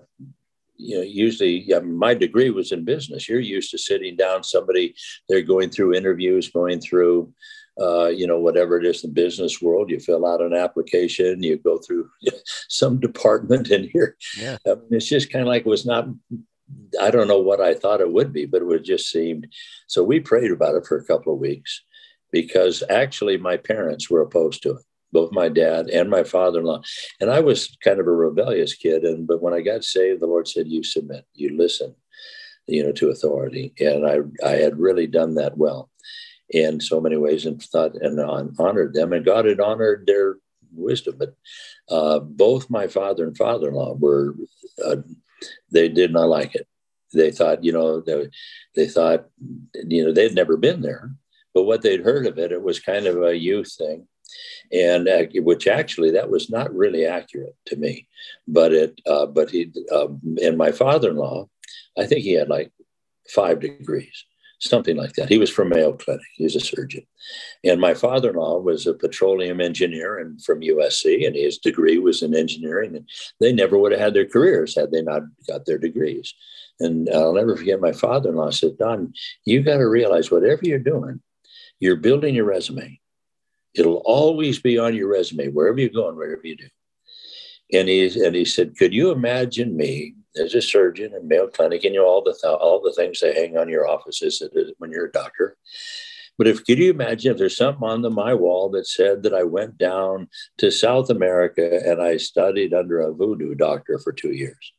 you 0.78 0.98
know, 0.98 1.04
usually 1.04 1.68
my 1.84 2.14
degree 2.14 2.50
was 2.50 2.72
in 2.72 2.84
business. 2.84 3.30
You're 3.30 3.40
used 3.40 3.72
to 3.72 3.78
sitting 3.78 4.16
down 4.16 4.44
somebody, 4.44 4.96
they're 5.30 5.42
going 5.42 5.70
through 5.70 5.94
interviews, 5.94 6.50
going 6.50 6.82
through 6.82 7.34
uh, 7.80 8.08
you 8.08 8.28
know, 8.28 8.40
whatever 8.40 8.78
it 8.78 8.86
is 8.86 9.04
in 9.04 9.10
the 9.10 9.14
business 9.14 9.62
world, 9.62 9.90
you 9.90 10.00
fill 10.00 10.26
out 10.26 10.42
an 10.42 10.54
application, 10.54 11.42
you 11.42 11.58
go 11.58 11.78
through 11.80 12.10
some 12.70 13.00
department 13.00 13.72
in 13.72 13.90
here. 13.90 14.16
Yeah. 14.38 14.58
I 14.66 14.76
mean, 14.76 14.88
it's 14.92 15.08
just 15.08 15.32
kind 15.32 15.42
of 15.42 15.48
like 15.48 15.62
it 15.62 15.70
was 15.70 15.86
not, 15.86 16.08
I 17.02 17.10
don't 17.10 17.28
know 17.28 17.40
what 17.40 17.62
I 17.62 17.74
thought 17.74 18.02
it 18.02 18.12
would 18.12 18.32
be, 18.32 18.46
but 18.46 18.62
it 18.62 18.66
would 18.66 18.84
just 18.84 19.10
seemed. 19.10 19.48
So 19.88 20.04
we 20.04 20.20
prayed 20.20 20.52
about 20.52 20.76
it 20.76 20.86
for 20.86 20.98
a 20.98 21.06
couple 21.06 21.34
of 21.34 21.40
weeks 21.40 21.84
because 22.32 22.84
actually 22.90 23.38
my 23.38 23.58
parents 23.58 24.10
were 24.10 24.22
opposed 24.22 24.62
to 24.64 24.72
it, 24.72 24.84
both 25.12 25.32
my 25.32 25.50
dad 25.50 25.88
and 25.90 26.10
my 26.10 26.24
father-in-law. 26.24 26.82
And 27.20 27.32
I 27.32 27.40
was 27.40 27.76
kind 27.84 28.00
of 28.00 28.08
a 28.08 28.12
rebellious 28.12 28.76
kid. 28.76 29.04
And, 29.04 29.28
but 29.28 29.42
when 29.42 29.54
I 29.54 29.62
got 29.62 29.84
saved, 29.84 30.22
the 30.22 30.28
Lord 30.28 30.48
said, 30.48 30.68
you 30.68 30.84
submit, 30.84 31.26
you 31.34 31.58
listen, 31.58 31.96
you 32.68 32.84
know, 32.84 32.92
to 32.94 33.10
authority. 33.10 33.74
And 33.80 34.08
I, 34.08 34.20
I 34.48 34.54
had 34.58 34.80
really 34.80 35.08
done 35.08 35.36
that 35.36 35.58
well 35.58 35.90
in 36.54 36.80
so 36.80 37.02
many 37.02 37.18
ways 37.18 37.46
and 37.46 37.62
thought 37.62 37.96
and 37.96 38.20
honored 38.60 38.94
them. 38.94 39.12
And 39.12 39.26
God 39.26 39.46
had 39.46 39.60
honored 39.60 40.06
their 40.06 40.38
wisdom. 40.72 41.16
But 41.18 41.36
uh, 41.90 42.20
both 42.20 42.70
my 42.70 42.88
father 42.88 43.26
and 43.26 43.36
father 43.36 43.70
in 43.70 43.74
law 43.74 43.94
were, 43.94 44.36
uh, 44.84 44.98
they 45.72 45.90
did 45.90 46.14
not 46.14 46.30
like 46.30 46.56
it. 46.56 46.68
They 47.14 47.32
thought, 47.32 47.64
you 47.64 47.72
know, 47.72 48.02
they, 48.02 48.30
they 48.76 48.88
thought, 48.88 49.28
you 49.74 50.06
know, 50.06 50.14
they'd 50.14 50.36
never 50.36 50.58
been 50.58 50.82
there. 50.82 51.12
But 51.54 51.64
what 51.64 51.82
they'd 51.82 52.02
heard 52.04 52.26
of 52.26 52.40
it, 52.40 52.52
it 52.52 52.64
was 52.64 52.80
kind 52.80 53.06
of 53.06 53.22
a 53.22 53.38
youth 53.38 53.74
thing 53.78 54.08
and 54.72 55.08
uh, 55.08 55.24
which 55.36 55.68
actually 55.68 56.12
that 56.12 56.30
was 56.30 56.50
not 56.50 56.74
really 56.74 57.06
accurate 57.06 57.56
to 57.66 57.76
me 57.76 58.08
but 58.48 58.74
it 58.74 59.00
uh, 59.06 59.26
but 59.26 59.50
he 59.50 59.72
um, 59.92 60.20
and 60.42 60.58
my 60.58 60.72
father-in-law 60.72 61.48
i 61.98 62.06
think 62.06 62.24
he 62.24 62.34
had 62.34 62.50
like 62.50 62.72
five 63.30 63.60
degrees 63.60 64.26
something 64.64 64.96
like 64.96 65.14
that. 65.14 65.30
He 65.30 65.38
was 65.38 65.50
from 65.50 65.70
Mayo 65.70 65.94
Clinic. 65.94 66.26
He 66.36 66.44
was 66.44 66.56
a 66.56 66.60
surgeon. 66.60 67.06
And 67.64 67.82
my 67.82 67.94
father-in-law 67.94 68.60
was 68.60 68.88
a 68.88 68.94
petroleum 68.94 69.60
engineer 69.60 70.20
and 70.20 70.42
from 70.44 70.62
USC, 70.62 71.28
and 71.28 71.36
his 71.36 71.58
degree 71.58 71.98
was 71.98 72.24
in 72.24 72.36
engineering. 72.36 72.96
And 72.96 73.08
they 73.40 73.52
never 73.52 73.78
would 73.78 73.92
have 73.92 74.02
had 74.02 74.14
their 74.14 74.28
careers 74.28 74.76
had 74.76 74.92
they 74.92 75.02
not 75.02 75.24
got 75.48 75.66
their 75.66 75.78
degrees. 75.78 76.34
And 76.80 77.10
I'll 77.10 77.34
never 77.34 77.56
forget 77.56 77.82
my 77.82 77.92
father-in-law 77.92 78.52
said, 78.52 78.78
Don, 78.78 79.14
you 79.46 79.62
got 79.62 79.78
to 79.78 79.88
realize 79.88 80.32
whatever 80.32 80.62
you're 80.64 80.80
doing, 80.80 81.22
you're 81.80 81.98
building 81.98 82.36
your 82.36 82.46
resume. 82.46 83.00
It'll 83.76 84.02
always 84.06 84.60
be 84.60 84.78
on 84.78 84.96
your 84.96 85.10
resume, 85.10 85.50
wherever 85.50 85.80
you're 85.80 85.90
going, 85.90 86.16
wherever 86.16 86.42
you 86.44 86.56
do. 86.56 86.68
And 87.74 87.90
he, 87.90 88.24
and 88.24 88.36
he 88.36 88.46
said, 88.46 88.78
Could 88.78 88.94
you 88.94 89.12
imagine 89.12 89.76
me 89.76 90.16
as 90.38 90.54
a 90.56 90.62
surgeon 90.62 91.14
in 91.14 91.28
Mayo 91.28 91.48
Clinic, 91.48 91.84
and 91.84 91.94
you 91.94 92.02
know 92.02 92.08
all 92.08 92.24
the 92.24 92.32
th- 92.34 92.58
all 92.60 92.82
the 92.82 92.94
things 92.94 93.20
that 93.20 93.36
hang 93.36 93.58
on 93.58 93.70
your 93.70 93.88
offices 93.88 94.42
when 94.78 94.92
you're 94.92 95.06
a 95.06 95.12
doctor. 95.12 95.58
But 96.38 96.48
if 96.48 96.66
could 96.66 96.80
you 96.80 96.90
imagine 96.90 97.32
if 97.32 97.38
there's 97.38 97.58
something 97.58 97.88
on 97.88 98.02
the 98.02 98.10
my 98.10 98.34
wall 98.34 98.70
that 98.72 98.88
said 98.88 99.24
that 99.24 99.34
I 99.34 99.44
went 99.44 99.78
down 99.78 100.28
to 100.58 100.72
South 100.72 101.10
America 101.10 101.82
and 101.86 102.02
I 102.02 102.18
studied 102.18 102.74
under 102.74 103.00
a 103.00 103.14
voodoo 103.14 103.54
doctor 103.54 104.00
for 104.00 104.12
two 104.12 104.32
years? 104.32 104.74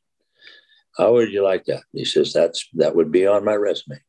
How 0.97 1.13
would 1.13 1.33
you 1.33 1.43
like 1.43 1.65
that? 1.67 1.83
He 1.93 2.05
says 2.05 2.33
that's 2.33 2.69
that 2.75 2.97
would 2.97 3.13
be 3.13 3.27
on 3.27 3.45
my 3.45 3.55
resume. 3.55 4.01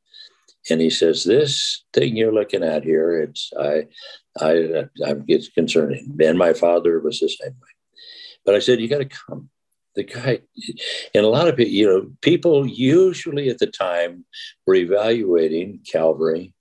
And 0.69 0.81
he 0.81 0.89
says 0.89 1.23
this 1.23 1.83
thing 1.93 2.15
you're 2.15 2.33
looking 2.33 2.63
at 2.63 2.83
here, 2.83 3.21
it's 3.21 3.51
I 3.59 3.87
I 4.39 4.85
I'm 5.05 5.23
it's 5.27 5.49
concerning. 5.49 6.17
And 6.19 6.37
my 6.37 6.53
father 6.53 6.99
was 6.99 7.19
the 7.19 7.29
same 7.29 7.51
way. 7.51 7.73
But 8.43 8.55
I 8.55 8.59
said 8.59 8.79
you 8.79 8.87
got 8.87 8.99
to 8.99 9.05
come 9.05 9.49
the 9.95 10.03
guy 10.03 10.39
and 11.13 11.25
a 11.25 11.29
lot 11.29 11.47
of 11.47 11.55
people 11.55 11.73
you 11.73 11.87
know 11.87 12.11
people 12.21 12.65
usually 12.65 13.49
at 13.49 13.59
the 13.59 13.67
time 13.67 14.25
were 14.65 14.75
evaluating 14.75 15.79
calvary 15.89 16.53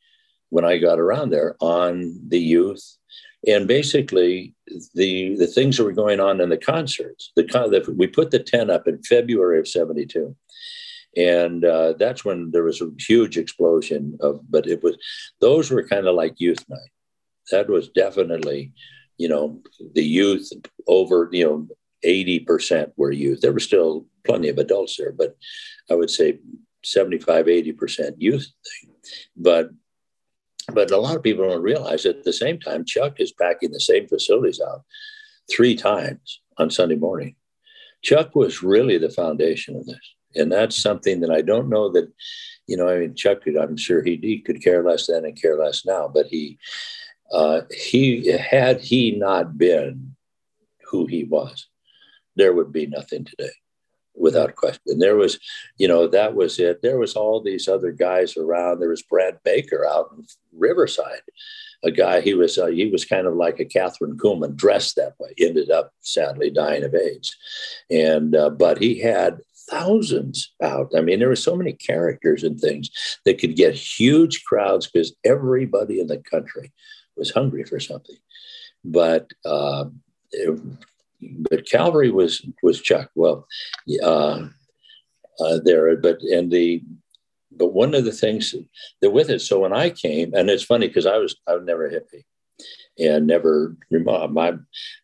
when 0.50 0.64
I 0.64 0.78
got 0.78 1.00
around 1.00 1.30
there 1.30 1.56
on 1.60 2.20
the 2.28 2.38
youth 2.38 2.96
and 3.46 3.68
basically 3.68 4.54
the 4.94 5.36
the 5.36 5.46
things 5.46 5.76
that 5.76 5.84
were 5.84 5.92
going 5.92 6.20
on 6.20 6.40
in 6.40 6.48
the 6.48 6.56
concerts. 6.56 7.32
The, 7.36 7.42
the 7.42 7.94
we 7.96 8.06
put 8.06 8.30
the 8.30 8.38
tent 8.38 8.70
up 8.70 8.86
in 8.88 9.02
February 9.02 9.58
of 9.58 9.68
'72, 9.68 10.34
and 11.16 11.64
uh, 11.64 11.94
that's 11.94 12.24
when 12.24 12.50
there 12.50 12.64
was 12.64 12.80
a 12.80 12.90
huge 12.98 13.36
explosion 13.36 14.16
of. 14.20 14.40
But 14.48 14.66
it 14.66 14.82
was 14.82 14.96
those 15.40 15.70
were 15.70 15.86
kind 15.86 16.06
of 16.06 16.14
like 16.14 16.40
youth 16.40 16.64
night. 16.68 16.90
That 17.50 17.68
was 17.68 17.88
definitely, 17.90 18.72
you 19.18 19.28
know, 19.28 19.60
the 19.94 20.04
youth 20.04 20.50
over 20.86 21.28
you 21.32 21.44
know 21.44 21.68
80% 22.04 22.92
were 22.96 23.12
youth. 23.12 23.40
There 23.40 23.52
were 23.52 23.60
still 23.60 24.06
plenty 24.24 24.48
of 24.48 24.58
adults 24.58 24.96
there, 24.96 25.12
but 25.12 25.36
I 25.90 25.94
would 25.94 26.10
say 26.10 26.38
75, 26.84 27.46
80% 27.46 28.14
youth 28.18 28.46
thing. 28.82 28.94
But 29.36 29.70
but 30.72 30.90
a 30.90 30.96
lot 30.96 31.16
of 31.16 31.22
people 31.22 31.46
don't 31.46 31.62
realize 31.62 32.06
at 32.06 32.24
the 32.24 32.32
same 32.32 32.58
time, 32.58 32.86
Chuck 32.86 33.20
is 33.20 33.32
packing 33.32 33.70
the 33.70 33.80
same 33.80 34.08
facilities 34.08 34.60
out 34.60 34.82
three 35.50 35.74
times 35.74 36.40
on 36.56 36.70
Sunday 36.70 36.94
morning. 36.96 37.36
Chuck 38.02 38.34
was 38.34 38.62
really 38.62 38.98
the 38.98 39.10
foundation 39.10 39.76
of 39.76 39.86
this. 39.86 40.14
And 40.34 40.50
that's 40.50 40.80
something 40.80 41.20
that 41.20 41.30
I 41.30 41.42
don't 41.42 41.68
know 41.68 41.92
that, 41.92 42.10
you 42.66 42.76
know, 42.76 42.88
I 42.88 42.98
mean, 42.98 43.14
Chuck, 43.14 43.42
I'm 43.60 43.76
sure 43.76 44.02
he, 44.02 44.16
he 44.16 44.40
could 44.40 44.62
care 44.62 44.82
less 44.82 45.06
then 45.06 45.24
and 45.24 45.40
care 45.40 45.58
less 45.58 45.84
now, 45.84 46.08
but 46.08 46.26
he, 46.26 46.58
uh, 47.32 47.62
he 47.70 48.30
had 48.30 48.80
he 48.80 49.12
not 49.12 49.56
been 49.56 50.16
who 50.90 51.06
he 51.06 51.24
was, 51.24 51.68
there 52.36 52.52
would 52.52 52.72
be 52.72 52.86
nothing 52.86 53.24
today 53.24 53.52
without 54.14 54.54
question. 54.54 54.98
There 54.98 55.16
was, 55.16 55.38
you 55.76 55.88
know, 55.88 56.06
that 56.08 56.34
was 56.34 56.58
it. 56.58 56.82
There 56.82 56.98
was 56.98 57.14
all 57.14 57.40
these 57.40 57.68
other 57.68 57.92
guys 57.92 58.36
around. 58.36 58.78
There 58.78 58.88
was 58.88 59.02
Brad 59.02 59.38
Baker 59.44 59.86
out 59.86 60.10
in 60.16 60.24
Riverside, 60.52 61.22
a 61.82 61.90
guy. 61.90 62.20
He 62.20 62.34
was 62.34 62.58
uh, 62.58 62.66
he 62.66 62.90
was 62.90 63.04
kind 63.04 63.26
of 63.26 63.34
like 63.34 63.60
a 63.60 63.64
Kathryn 63.64 64.16
Kuhlman, 64.16 64.56
dressed 64.56 64.96
that 64.96 65.14
way. 65.18 65.34
Ended 65.38 65.70
up 65.70 65.92
sadly 66.00 66.50
dying 66.50 66.84
of 66.84 66.94
AIDS, 66.94 67.36
and 67.90 68.34
uh, 68.34 68.50
but 68.50 68.78
he 68.78 69.00
had 69.00 69.40
thousands 69.70 70.52
out. 70.62 70.92
I 70.96 71.00
mean, 71.00 71.18
there 71.18 71.28
were 71.28 71.36
so 71.36 71.56
many 71.56 71.72
characters 71.72 72.42
and 72.42 72.60
things 72.60 72.90
that 73.24 73.38
could 73.38 73.56
get 73.56 73.74
huge 73.74 74.44
crowds 74.44 74.86
because 74.86 75.14
everybody 75.24 76.00
in 76.00 76.06
the 76.06 76.18
country 76.18 76.72
was 77.16 77.30
hungry 77.30 77.64
for 77.64 77.80
something. 77.80 78.16
But 78.84 79.30
uh, 79.44 79.86
but 81.50 81.68
Calvary 81.68 82.10
was 82.10 82.44
was 82.62 82.80
Chuck. 82.80 83.10
Well, 83.14 83.46
uh, 84.02 84.48
uh, 85.40 85.58
there, 85.64 85.96
but 85.96 86.20
and 86.22 86.50
the 86.50 86.82
but 87.56 87.72
one 87.72 87.94
of 87.94 88.04
the 88.04 88.12
things 88.12 88.54
that 89.00 89.10
with 89.10 89.30
it. 89.30 89.40
So 89.40 89.60
when 89.60 89.72
I 89.72 89.90
came, 89.90 90.34
and 90.34 90.50
it's 90.50 90.64
funny 90.64 90.88
because 90.88 91.06
I 91.06 91.18
was 91.18 91.36
I 91.46 91.54
was 91.54 91.64
never 91.64 91.88
hippie, 91.90 92.24
and 92.98 93.26
never 93.26 93.76
my 93.90 94.54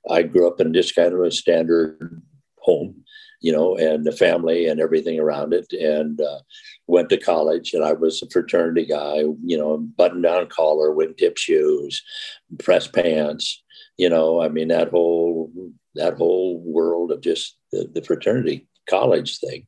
I 0.08 0.22
grew 0.22 0.48
up 0.48 0.60
in 0.60 0.74
just 0.74 0.94
kind 0.94 1.12
of 1.12 1.20
a 1.20 1.30
standard 1.30 2.22
home, 2.58 3.04
you 3.40 3.52
know, 3.52 3.76
and 3.76 4.04
the 4.04 4.12
family 4.12 4.66
and 4.66 4.80
everything 4.80 5.18
around 5.18 5.52
it, 5.52 5.72
and 5.72 6.20
uh, 6.20 6.40
went 6.86 7.08
to 7.10 7.16
college, 7.16 7.72
and 7.72 7.84
I 7.84 7.92
was 7.92 8.22
a 8.22 8.30
fraternity 8.30 8.86
guy, 8.86 9.18
you 9.44 9.58
know, 9.58 9.78
button 9.78 10.22
down 10.22 10.48
collar, 10.48 10.90
wingtip 10.90 11.38
shoes, 11.38 12.02
press 12.58 12.86
pants, 12.86 13.62
you 14.00 14.08
know, 14.08 14.40
I 14.40 14.48
mean 14.48 14.68
that 14.68 14.88
whole 14.88 15.52
that 15.94 16.14
whole 16.14 16.60
world 16.60 17.10
of 17.10 17.20
just 17.20 17.58
the, 17.72 17.90
the 17.92 18.02
fraternity 18.02 18.66
college 18.88 19.38
thing. 19.38 19.66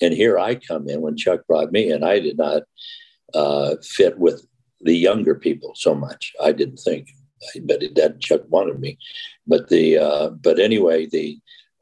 And 0.00 0.12
here 0.12 0.38
I 0.38 0.56
come 0.56 0.88
in 0.88 1.00
when 1.00 1.16
Chuck 1.16 1.46
brought 1.46 1.72
me 1.72 1.90
in, 1.90 2.02
I 2.02 2.18
did 2.18 2.38
not 2.38 2.62
uh, 3.34 3.76
fit 3.82 4.18
with 4.18 4.46
the 4.80 4.96
younger 4.96 5.34
people 5.34 5.72
so 5.74 5.94
much. 5.94 6.32
I 6.42 6.52
didn't 6.52 6.78
think, 6.78 7.08
but 7.62 7.80
that 7.94 8.20
Chuck 8.20 8.42
wanted 8.48 8.80
me. 8.80 8.98
But 9.46 9.68
the 9.68 9.98
uh, 9.98 10.28
but 10.30 10.58
anyway, 10.58 11.06
the 11.06 11.38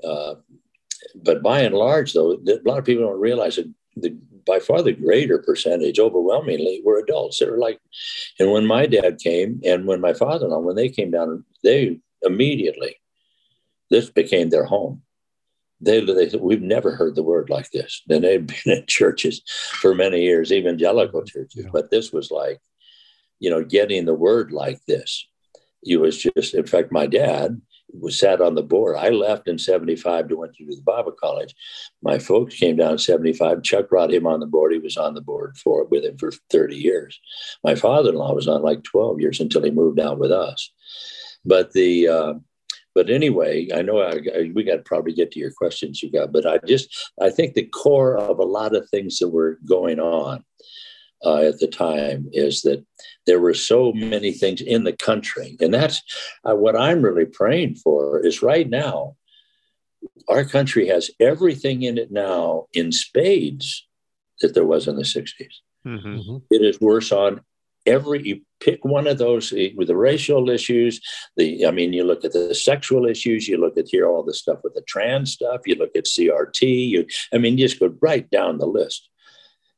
uh, 0.07 0.35
but 1.14 1.42
by 1.42 1.61
and 1.61 1.75
large, 1.75 2.12
though, 2.12 2.33
a 2.33 2.61
lot 2.64 2.79
of 2.79 2.85
people 2.85 3.05
don't 3.05 3.20
realize 3.20 3.57
that 3.57 3.73
the 3.97 4.16
by 4.47 4.59
far 4.59 4.83
the 4.83 4.92
greater 4.92 5.38
percentage, 5.38 5.99
overwhelmingly, 5.99 6.83
were 6.85 6.99
adults. 6.99 7.38
They 7.38 7.47
were 7.47 7.59
like, 7.59 7.81
and 8.38 8.51
when 8.53 8.66
my 8.66 8.87
dad 8.87 9.18
came, 9.18 9.61
and 9.64 9.87
when 9.87 10.01
my 10.01 10.12
father-in-law, 10.12 10.61
when 10.61 10.77
they 10.77 10.88
came 10.88 11.11
down, 11.11 11.44
they 11.62 11.99
immediately 12.23 12.97
this 13.90 14.11
became 14.11 14.51
their 14.51 14.64
home. 14.64 15.03
They, 15.81 16.01
they 16.01 16.31
we've 16.38 16.62
never 16.62 16.94
heard 16.94 17.14
the 17.14 17.23
word 17.23 17.51
like 17.51 17.70
this. 17.70 18.03
And 18.09 18.25
they'd 18.25 18.47
been 18.64 18.79
in 18.79 18.87
churches 18.87 19.42
for 19.81 19.94
many 19.94 20.23
years, 20.23 20.53
evangelical 20.53 21.25
churches, 21.25 21.64
yeah. 21.64 21.70
but 21.73 21.90
this 21.90 22.12
was 22.12 22.31
like, 22.31 22.61
you 23.40 23.51
know, 23.51 23.64
getting 23.64 24.05
the 24.05 24.14
word 24.14 24.53
like 24.53 24.85
this. 24.87 25.27
It 25.83 25.99
was 25.99 26.23
just, 26.23 26.55
in 26.55 26.66
fact, 26.66 26.92
my 26.92 27.07
dad 27.07 27.61
was 28.01 28.18
sat 28.18 28.40
on 28.40 28.55
the 28.55 28.62
board. 28.62 28.97
I 28.97 29.11
left 29.11 29.49
in 29.49 29.59
75 29.59 30.29
to 30.29 30.37
went 30.37 30.55
to 30.55 30.64
the 30.64 30.81
Bible 30.83 31.12
college. 31.12 31.55
My 32.03 32.18
folks 32.18 32.57
came 32.57 32.77
down 32.77 32.92
in 32.92 32.99
75. 32.99 33.62
Chuck 33.62 33.88
brought 33.88 34.12
him 34.12 34.27
on 34.27 34.40
the 34.40 34.47
board. 34.47 34.73
He 34.73 34.79
was 34.79 34.97
on 34.97 35.14
the 35.14 35.20
board 35.20 35.57
for 35.59 35.85
with 35.85 36.05
him 36.05 36.16
for 36.18 36.33
30 36.51 36.77
years. 36.77 37.20
My 37.62 37.75
father-in-law 37.75 38.35
was 38.35 38.49
on 38.49 38.62
like 38.62 38.83
12 38.83 39.20
years 39.20 39.40
until 39.40 39.62
he 39.62 39.70
moved 39.70 40.01
out 40.01 40.18
with 40.18 40.33
us. 40.33 40.73
But 41.44 41.73
the 41.73 42.09
uh, 42.09 42.35
but 42.94 43.11
anyway, 43.11 43.68
I 43.74 43.83
know 43.83 44.00
I, 44.00 44.20
I, 44.35 44.52
we 44.54 44.62
got 44.62 44.76
to 44.76 44.83
probably 44.83 45.12
get 45.12 45.33
to 45.33 45.40
your 45.40 45.50
questions 45.50 46.02
you 46.02 46.11
got, 46.11 46.33
but 46.33 46.46
I 46.46 46.59
just 46.66 47.12
I 47.20 47.30
think 47.30 47.54
the 47.54 47.66
core 47.66 48.16
of 48.16 48.38
a 48.38 48.44
lot 48.44 48.74
of 48.74 48.88
things 48.88 49.18
that 49.18 49.28
were 49.28 49.59
going 49.66 49.98
on 49.98 50.44
uh, 51.24 51.38
at 51.38 51.59
the 51.59 51.66
time 51.66 52.28
is 52.33 52.62
that 52.62 52.85
there 53.26 53.40
were 53.40 53.54
so 53.54 53.92
many 53.92 54.33
things 54.33 54.61
in 54.61 54.85
the 54.85 54.92
country, 54.92 55.57
and 55.61 55.74
that's 55.74 56.02
uh, 56.48 56.54
what 56.54 56.76
I'm 56.76 57.02
really 57.02 57.26
praying 57.26 57.76
for. 57.76 58.24
Is 58.24 58.42
right 58.42 58.68
now, 58.68 59.16
our 60.28 60.44
country 60.44 60.87
has 60.88 61.11
everything 61.18 61.83
in 61.83 61.98
it 61.98 62.12
now 62.12 62.66
in 62.72 62.92
spades 62.92 63.87
that 64.40 64.54
there 64.54 64.66
was 64.66 64.87
in 64.87 64.96
the 64.96 65.02
'60s. 65.02 65.33
Mm-hmm. 65.87 66.37
It 66.50 66.62
is 66.62 66.80
worse 66.80 67.11
on 67.11 67.40
every 67.87 68.23
you 68.23 68.40
pick 68.61 68.85
one 68.85 69.07
of 69.07 69.18
those 69.18 69.53
eh, 69.53 69.70
with 69.77 69.88
the 69.88 69.97
racial 69.97 70.49
issues 70.51 71.01
the 71.37 71.66
i 71.66 71.70
mean 71.70 71.92
you 71.92 72.05
look 72.05 72.25
at 72.25 72.33
the 72.33 72.55
sexual 72.55 73.07
issues 73.07 73.49
you 73.49 73.59
look 73.59 73.77
at 73.77 73.88
here 73.88 74.07
all 74.07 74.23
the 74.23 74.35
stuff 74.35 74.59
with 74.64 74.75
the 74.75 74.83
trans 74.83 75.33
stuff 75.33 75.61
you 75.66 75.75
look 75.75 75.94
at 75.94 76.05
crt 76.05 76.61
you 76.62 77.07
i 77.33 77.38
mean 77.38 77.59
you 77.59 77.66
just 77.66 77.81
go 77.81 77.94
right 78.01 78.29
down 78.31 78.59
the 78.59 78.66
list. 78.66 79.09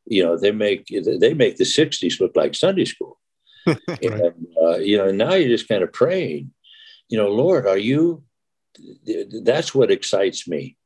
You 0.09 0.23
know 0.23 0.38
they 0.38 0.53
make 0.53 0.87
they 0.87 1.35
make 1.35 1.57
the 1.57 1.64
60s 1.64 2.21
look 2.21 2.37
like 2.37 2.55
sunday 2.55 2.85
school. 2.85 3.19
And 3.66 4.47
uh, 4.62 4.77
you 4.77 4.97
know 4.97 5.11
now 5.11 5.35
you're 5.35 5.49
just 5.57 5.66
kind 5.66 5.83
of 5.83 5.92
praying 5.92 6.53
you 7.09 7.19
know 7.19 7.29
lord 7.29 7.66
are 7.66 7.79
you 7.79 8.23
that's 9.42 9.75
what 9.75 9.90
excites 9.90 10.47
me 10.47 10.77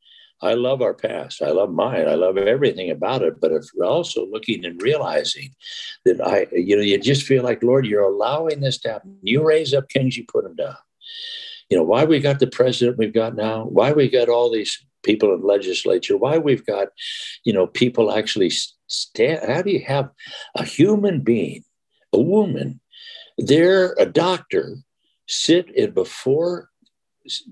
I 0.42 0.55
love 0.55 0.81
our 0.81 0.94
past. 0.94 1.42
I 1.42 1.50
love 1.50 1.70
mine. 1.70 2.09
I 2.09 2.14
love 2.14 2.38
everything 2.38 2.90
about 2.90 3.22
it. 3.22 3.40
But 3.40 3.53
if 3.53 3.64
also 3.83 4.26
looking 4.26 4.64
and 4.64 4.81
realizing 4.81 5.55
that 6.05 6.20
I, 6.20 6.46
you 6.53 6.76
know, 6.76 6.83
you 6.83 6.98
just 6.98 7.26
feel 7.26 7.42
like, 7.42 7.62
Lord, 7.62 7.87
you're 7.87 8.03
allowing 8.03 8.61
this 8.61 8.79
to 8.81 8.92
happen. 8.92 9.18
You 9.22 9.46
raise 9.46 9.74
up 9.74 9.88
kings, 9.88 10.16
you 10.16 10.24
put 10.26 10.44
them 10.44 10.57
down. 10.57 10.76
You 11.68 11.76
know, 11.76 11.85
why 11.85 12.05
we 12.05 12.20
got 12.20 12.38
the 12.38 12.46
president 12.46 12.98
we've 12.98 13.12
got 13.12 13.37
now, 13.37 13.64
why 13.64 13.92
we 13.92 14.09
got 14.09 14.29
all 14.29 14.50
these 14.50 14.85
people 15.03 15.33
in 15.35 15.42
legislature, 15.42 16.16
why 16.16 16.38
we've 16.38 16.64
got, 16.66 16.88
you 17.44 17.53
know, 17.53 17.66
people 17.66 18.12
actually 18.12 18.50
stand. 18.88 19.40
How 19.46 19.62
do 19.62 19.70
you 19.70 19.85
have 19.85 20.11
a 20.57 20.64
human 20.64 21.20
being, 21.20 21.64
a 22.12 22.20
woman, 22.20 22.81
they're 23.38 23.94
a 23.98 24.07
doctor, 24.07 24.76
sit 25.29 25.70
in 25.70 25.92
before 25.92 26.69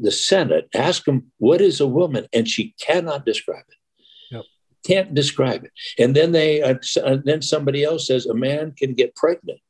the 0.01 0.11
Senate, 0.11 0.69
ask 0.75 1.05
them, 1.05 1.31
what 1.39 1.61
is 1.61 1.81
a 1.81 1.87
woman? 1.87 2.27
And 2.33 2.49
she 2.49 2.75
cannot 2.81 3.27
describe 3.27 3.65
it. 3.69 4.35
Yep. 4.35 4.45
Can't 4.87 5.15
describe 5.15 5.65
it. 5.65 5.73
And 5.99 6.15
then 6.15 6.33
they, 6.33 6.63
uh, 6.63 6.77
uh, 7.03 7.19
then 7.25 7.43
somebody 7.43 7.85
else 7.85 8.07
says 8.07 8.27
a 8.27 8.35
man 8.35 8.73
can 8.77 8.95
get 8.95 9.17
pregnant. 9.17 9.61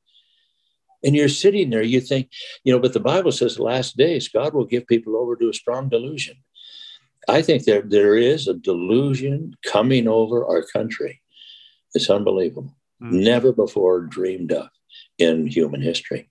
And 1.05 1.15
you're 1.15 1.29
sitting 1.29 1.71
there, 1.71 1.83
you 1.83 2.01
think, 2.01 2.29
you 2.65 2.73
know, 2.73 2.81
but 2.81 2.93
the 2.93 3.01
Bible 3.01 3.31
says 3.31 3.57
the 3.57 3.63
last 3.63 3.97
days, 3.97 4.29
God 4.29 4.53
will 4.53 4.65
give 4.65 4.87
people 4.87 5.17
over 5.17 5.37
to 5.37 5.49
a 5.49 5.55
strong 5.55 5.89
delusion. 5.89 6.37
I 7.29 7.43
think 7.43 7.65
there, 7.65 7.83
there 7.83 8.17
is 8.17 8.49
a 8.49 8.55
delusion 8.55 9.55
coming 9.65 10.09
over 10.09 10.45
our 10.45 10.63
country. 10.63 11.21
It's 11.95 12.11
unbelievable. 12.11 12.75
Mm. 13.01 13.23
Never 13.23 13.53
before 13.53 14.01
dreamed 14.01 14.53
of 14.53 14.69
in 15.19 15.47
human 15.47 15.83
history 15.83 16.28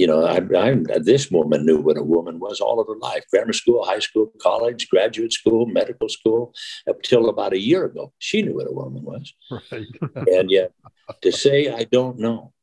you 0.00 0.06
know, 0.06 0.24
I, 0.24 0.38
I, 0.58 0.98
this 0.98 1.30
woman 1.30 1.66
knew 1.66 1.78
what 1.78 1.98
a 1.98 2.02
woman 2.02 2.40
was 2.40 2.58
all 2.58 2.80
of 2.80 2.86
her 2.86 2.96
life 2.96 3.24
grammar 3.30 3.52
school, 3.52 3.84
high 3.84 3.98
school, 3.98 4.32
college, 4.40 4.88
graduate 4.88 5.34
school, 5.34 5.66
medical 5.66 6.08
school, 6.08 6.54
up 6.88 7.02
till 7.02 7.28
about 7.28 7.52
a 7.52 7.60
year 7.60 7.84
ago. 7.84 8.10
She 8.18 8.40
knew 8.40 8.54
what 8.54 8.70
a 8.70 8.72
woman 8.72 9.04
was. 9.04 9.34
Right. 9.70 9.86
and 10.32 10.50
yet 10.50 10.72
to 11.20 11.30
say, 11.30 11.70
I 11.70 11.84
don't 11.84 12.18
know. 12.18 12.54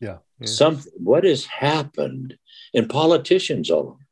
Yeah. 0.00 0.18
yeah. 0.40 0.46
Something, 0.46 0.92
what 0.96 1.24
has 1.24 1.44
happened 1.44 2.38
in 2.72 2.88
politicians 2.88 3.70
all 3.70 3.88
over? 3.88 4.06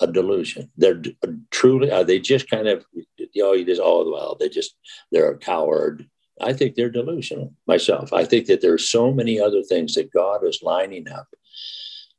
A 0.00 0.06
delusion. 0.06 0.70
They're 0.76 1.02
uh, 1.26 1.32
truly, 1.50 1.90
are 1.90 2.04
they 2.04 2.20
just 2.20 2.48
kind 2.48 2.68
of, 2.68 2.84
you 2.92 3.42
know, 3.42 3.54
you 3.54 3.64
just, 3.64 3.80
oh, 3.82 4.08
well, 4.08 4.36
they 4.38 4.48
just, 4.48 4.76
they're 5.10 5.32
a 5.32 5.36
coward 5.36 6.06
I 6.40 6.52
think 6.52 6.74
they're 6.74 6.90
delusional 6.90 7.52
myself. 7.66 8.12
I 8.12 8.24
think 8.24 8.46
that 8.46 8.60
there 8.60 8.72
are 8.72 8.78
so 8.78 9.12
many 9.12 9.40
other 9.40 9.62
things 9.62 9.94
that 9.94 10.12
God 10.12 10.46
is 10.46 10.62
lining 10.62 11.08
up 11.08 11.26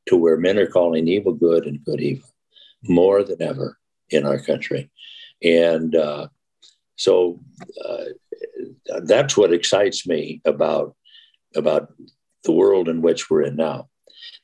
to 0.10 0.18
where 0.18 0.38
men 0.38 0.58
are 0.58 0.68
calling 0.68 1.08
evil 1.08 1.34
good 1.34 1.66
and 1.66 1.84
good 1.86 2.02
evil 2.02 2.28
more 2.84 3.24
than 3.24 3.42
ever 3.42 3.78
in 4.10 4.26
our 4.26 4.40
country. 4.40 4.90
And 5.44 5.96
uh, 5.96 6.28
so 6.96 7.40
uh, 7.86 8.06
that's 9.04 9.38
what 9.38 9.54
excites 9.54 10.08
me 10.08 10.42
about, 10.46 10.96
about 11.56 11.94
the 12.44 12.52
world 12.52 12.90
in 12.90 13.02
which 13.02 13.30
we're 13.30 13.44
in 13.44 13.56
now. 13.56 13.88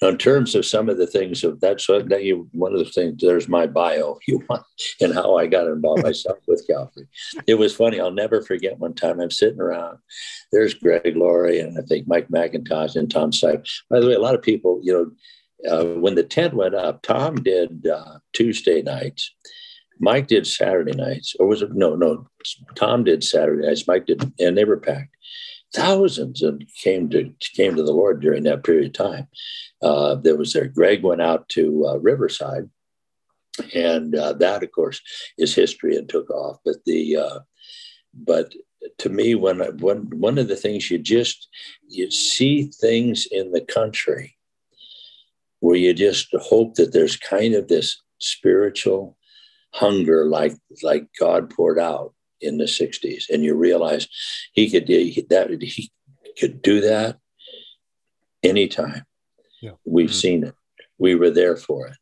Now, 0.02 0.10
in 0.10 0.18
terms 0.18 0.56
of 0.56 0.66
some 0.66 0.90
of 0.90 0.98
the 0.98 1.08
things 1.08 1.44
of 1.44 1.60
that's 1.60 1.88
that 1.88 2.24
you, 2.24 2.48
one 2.52 2.74
of 2.74 2.80
the 2.80 2.86
things. 2.86 3.22
There's 3.22 3.48
my 3.48 3.66
bio, 3.66 4.20
you 4.28 4.44
want, 4.50 4.64
and 5.02 5.14
how 5.14 5.38
I 5.38 5.48
got 5.48 5.68
involved 5.68 6.04
myself 6.04 6.38
with 6.48 6.66
Calvary. 6.70 7.08
It 7.48 7.56
was 7.56 7.76
funny. 7.76 8.00
I'll 8.00 8.12
never 8.12 8.42
forget 8.42 8.80
one 8.80 8.94
time 8.94 9.20
I'm 9.20 9.32
sitting 9.32 9.60
around. 9.60 9.98
There's 10.52 10.74
Greg 10.74 11.16
Laurie 11.16 11.60
and 11.60 11.78
I 11.78 11.82
think 11.82 12.08
Mike 12.08 12.28
McIntosh 12.30 12.96
and 12.96 13.10
Tom 13.10 13.32
Stipe. 13.32 13.68
By 13.90 14.00
the 14.00 14.08
way, 14.08 14.14
a 14.14 14.20
lot 14.20 14.36
of 14.36 14.42
people, 14.42 14.80
you 14.84 14.94
know, 14.94 15.12
uh, 15.70 15.84
when 15.86 16.16
the 16.16 16.24
tent 16.24 16.54
went 16.54 16.76
up, 16.76 17.02
Tom 17.02 17.36
did 17.36 17.88
uh, 17.88 18.20
Tuesday 18.34 18.82
nights. 18.82 19.32
Mike 20.00 20.28
did 20.28 20.46
Saturday 20.46 20.92
nights, 20.92 21.36
or 21.40 21.48
was 21.48 21.62
it 21.62 21.74
no, 21.74 21.96
no? 21.96 22.28
Tom 22.76 23.04
did 23.04 23.24
Saturday 23.24 23.66
nights. 23.66 23.88
Mike 23.88 24.06
did, 24.06 24.34
and 24.40 24.58
they 24.58 24.66
were 24.66 24.80
packed. 24.80 25.16
Thousands 25.74 26.42
and 26.42 26.66
came 26.82 27.10
to 27.12 27.34
came 27.54 27.76
to 27.76 27.84
the 27.84 27.94
Lord 27.94 28.22
during 28.22 28.44
that 28.44 28.64
period 28.64 28.88
of 28.88 28.94
time. 28.94 29.28
Uh, 29.82 30.16
there 30.16 30.36
was 30.36 30.54
there. 30.54 30.68
Greg 30.68 31.04
went 31.04 31.22
out 31.22 31.48
to 31.50 31.86
uh, 31.88 31.98
Riverside, 31.98 32.70
and 33.74 34.16
uh, 34.16 34.34
that, 34.34 34.64
of 34.64 34.72
course, 34.72 35.02
is 35.38 35.56
history 35.56 35.96
and 35.96 36.08
took 36.08 36.30
off. 36.30 36.58
But 36.66 36.78
the 36.86 37.18
but 38.14 38.54
to 39.00 39.10
me, 39.10 39.36
when 39.36 39.60
when 39.78 40.10
one 40.20 40.38
of 40.38 40.48
the 40.48 40.56
things 40.56 40.92
you 40.92 40.98
just 40.98 41.48
you 41.88 42.12
see 42.12 42.64
things 42.64 43.28
in 43.32 43.52
the 43.52 43.62
country 43.62 44.35
where 45.66 45.76
you 45.76 45.94
just 45.94 46.28
hope 46.36 46.76
that 46.76 46.94
there's 46.94 47.18
kind 47.18 47.54
of 47.56 47.68
this 47.68 48.02
spiritual 48.20 49.18
hunger 49.74 50.26
like 50.26 50.54
like 50.84 51.08
God 51.20 51.50
poured 51.50 51.80
out 51.80 52.14
in 52.40 52.58
the 52.58 52.66
60s 52.66 53.24
and 53.30 53.44
you 53.44 53.56
realize 53.56 54.08
he 54.54 54.70
could 54.70 54.86
do 54.86 55.12
that 55.30 55.50
he 55.62 55.92
could 56.40 56.62
do 56.62 56.82
that 56.82 57.18
anytime 58.44 59.06
yeah. 59.66 59.72
We've 59.84 60.10
mm-hmm. 60.10 60.16
seen 60.16 60.44
it. 60.44 60.56
We 61.00 61.16
were 61.16 61.32
there 61.32 61.58
for 61.58 61.88
it. 61.88 61.98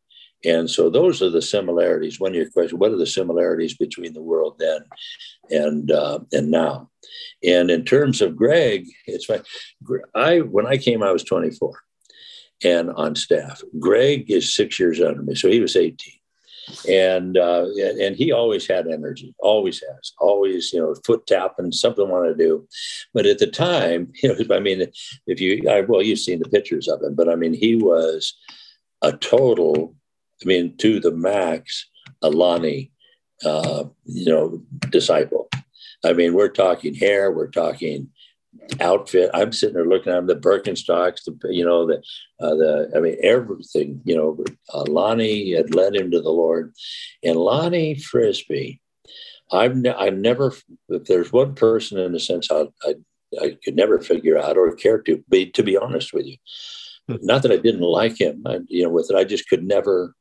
And 0.45 0.69
so 0.69 0.89
those 0.89 1.21
are 1.21 1.30
the 1.30 1.41
similarities. 1.41 2.19
One 2.19 2.32
of 2.32 2.36
your 2.36 2.49
questions, 2.49 2.78
what 2.78 2.91
are 2.91 2.97
the 2.97 3.08
similarities 3.08 3.78
between 3.78 4.13
the 4.13 4.21
world 4.21 4.56
then 4.60 4.82
and 5.49 5.89
uh, 5.89 6.19
and 6.34 6.52
now? 6.52 6.89
And 7.41 7.71
in 7.71 7.86
terms 7.86 8.21
of 8.21 8.36
Greg, 8.36 8.86
it's 9.08 9.30
like 9.30 9.45
I 10.13 10.39
when 10.39 10.67
I 10.67 10.76
came, 10.76 11.02
I 11.02 11.13
was 11.13 11.23
24 11.23 11.80
and 12.63 12.89
on 12.91 13.15
staff. 13.15 13.62
Greg 13.80 14.30
is 14.30 14.54
six 14.54 14.80
years 14.80 15.02
under 15.02 15.21
me, 15.21 15.36
so 15.36 15.49
he 15.49 15.60
was 15.60 15.76
18 15.76 16.13
and 16.88 17.38
uh, 17.38 17.65
and 17.99 18.15
he 18.15 18.32
always 18.32 18.67
had 18.67 18.88
energy, 18.88 19.36
always 19.39 19.82
has, 19.82 20.13
always 20.19 20.71
you 20.71 20.80
know 20.80 20.95
foot 21.06 21.26
tapping, 21.28 21.71
something 21.71 22.08
want 22.08 22.26
to 22.26 22.43
do. 22.43 22.67
But 23.13 23.26
at 23.26 23.39
the 23.39 23.47
time, 23.47 24.12
you 24.23 24.30
know, 24.30 24.56
I 24.56 24.60
mean, 24.60 24.86
if 25.28 25.41
you, 25.41 25.69
I, 25.69 25.82
well, 25.82 26.02
you've 26.02 26.19
seen 26.19 26.39
the 26.39 26.49
pictures 26.49 26.88
of 26.88 27.02
him, 27.02 27.15
but 27.15 27.30
I 27.30 27.36
mean, 27.36 27.54
he 27.54 27.76
was 27.76 28.34
a 29.02 29.12
total, 29.13 29.95
I 30.41 30.45
mean, 30.45 30.78
to 30.78 30.99
the 30.99 31.12
max, 31.12 31.88
a 32.21 32.30
Lonnie, 32.30 32.91
uh, 33.43 33.86
you 34.06 34.26
know, 34.26 34.62
disciple. 34.89 35.49
I 36.06 36.13
mean, 36.13 36.34
we're 36.34 36.49
talking 36.49 36.93
hair, 36.93 37.32
we're 37.32 37.52
talking 37.52 38.10
outfit. 38.80 39.30
I'm 39.34 39.52
sitting 39.52 39.76
there 39.76 39.86
looking 39.86 40.12
at 40.12 40.16
them, 40.16 40.28
the 40.28 40.36
Birkenstocks, 40.36 41.24
the 41.26 41.54
you 41.54 41.66
know 41.66 41.88
the 41.88 41.98
uh, 42.39 42.56
the 42.56 42.92
I 42.96 43.00
mean 43.00 43.18
everything. 43.22 44.02
You 44.06 44.16
know, 44.16 44.44
uh, 44.74 44.84
Lonnie 44.88 45.52
had 45.52 45.74
led 45.74 45.96
him 45.96 46.12
to 46.12 46.22
the 46.22 46.30
Lord, 46.30 46.74
and 47.24 47.38
Lonnie 47.38 47.96
Frisbee. 47.96 48.82
I've 49.52 49.76
ne- 49.76 49.94
I 49.94 50.10
never 50.10 50.54
if 50.89 51.06
there's 51.06 51.32
one 51.32 51.56
person 51.56 52.00
in 52.00 52.16
a 52.16 52.20
sense 52.20 52.50
I, 52.52 52.68
I 52.84 52.96
I 53.42 53.58
could 53.63 53.76
never 53.76 54.00
figure 54.00 54.38
out 54.38 54.58
or 54.58 54.74
care 54.76 55.02
to 55.02 55.24
be 55.30 55.48
to 55.52 55.63
be 55.63 55.78
honest 55.78 56.13
with 56.13 56.26
you. 56.26 56.38
Hmm. 57.08 57.16
Not 57.22 57.44
that 57.44 57.52
I 57.52 57.58
didn't 57.58 57.82
like 57.82 58.20
him, 58.20 58.44
I, 58.46 58.60
you 58.68 58.84
know, 58.84 58.89
with 58.89 59.10
it 59.10 59.16
I 59.18 59.24
just 59.24 59.48
could 59.50 59.63
never. 59.63 60.16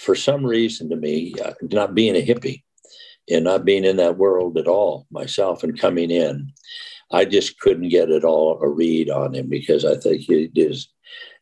For 0.00 0.14
some 0.14 0.46
reason, 0.46 0.88
to 0.88 0.96
me, 0.96 1.34
uh, 1.44 1.52
not 1.60 1.94
being 1.94 2.16
a 2.16 2.24
hippie 2.24 2.62
and 3.30 3.44
not 3.44 3.66
being 3.66 3.84
in 3.84 3.96
that 3.96 4.16
world 4.16 4.56
at 4.56 4.66
all 4.66 5.06
myself 5.10 5.62
and 5.62 5.78
coming 5.78 6.10
in 6.10 6.50
I 7.12 7.24
just 7.24 7.58
couldn't 7.60 7.88
get 7.88 8.10
it 8.10 8.24
all 8.24 8.58
a 8.62 8.68
read 8.68 9.10
on 9.10 9.34
him 9.34 9.48
because 9.48 9.84
I 9.84 9.96
think 9.96 10.22
he 10.22 10.50
is 10.54 10.88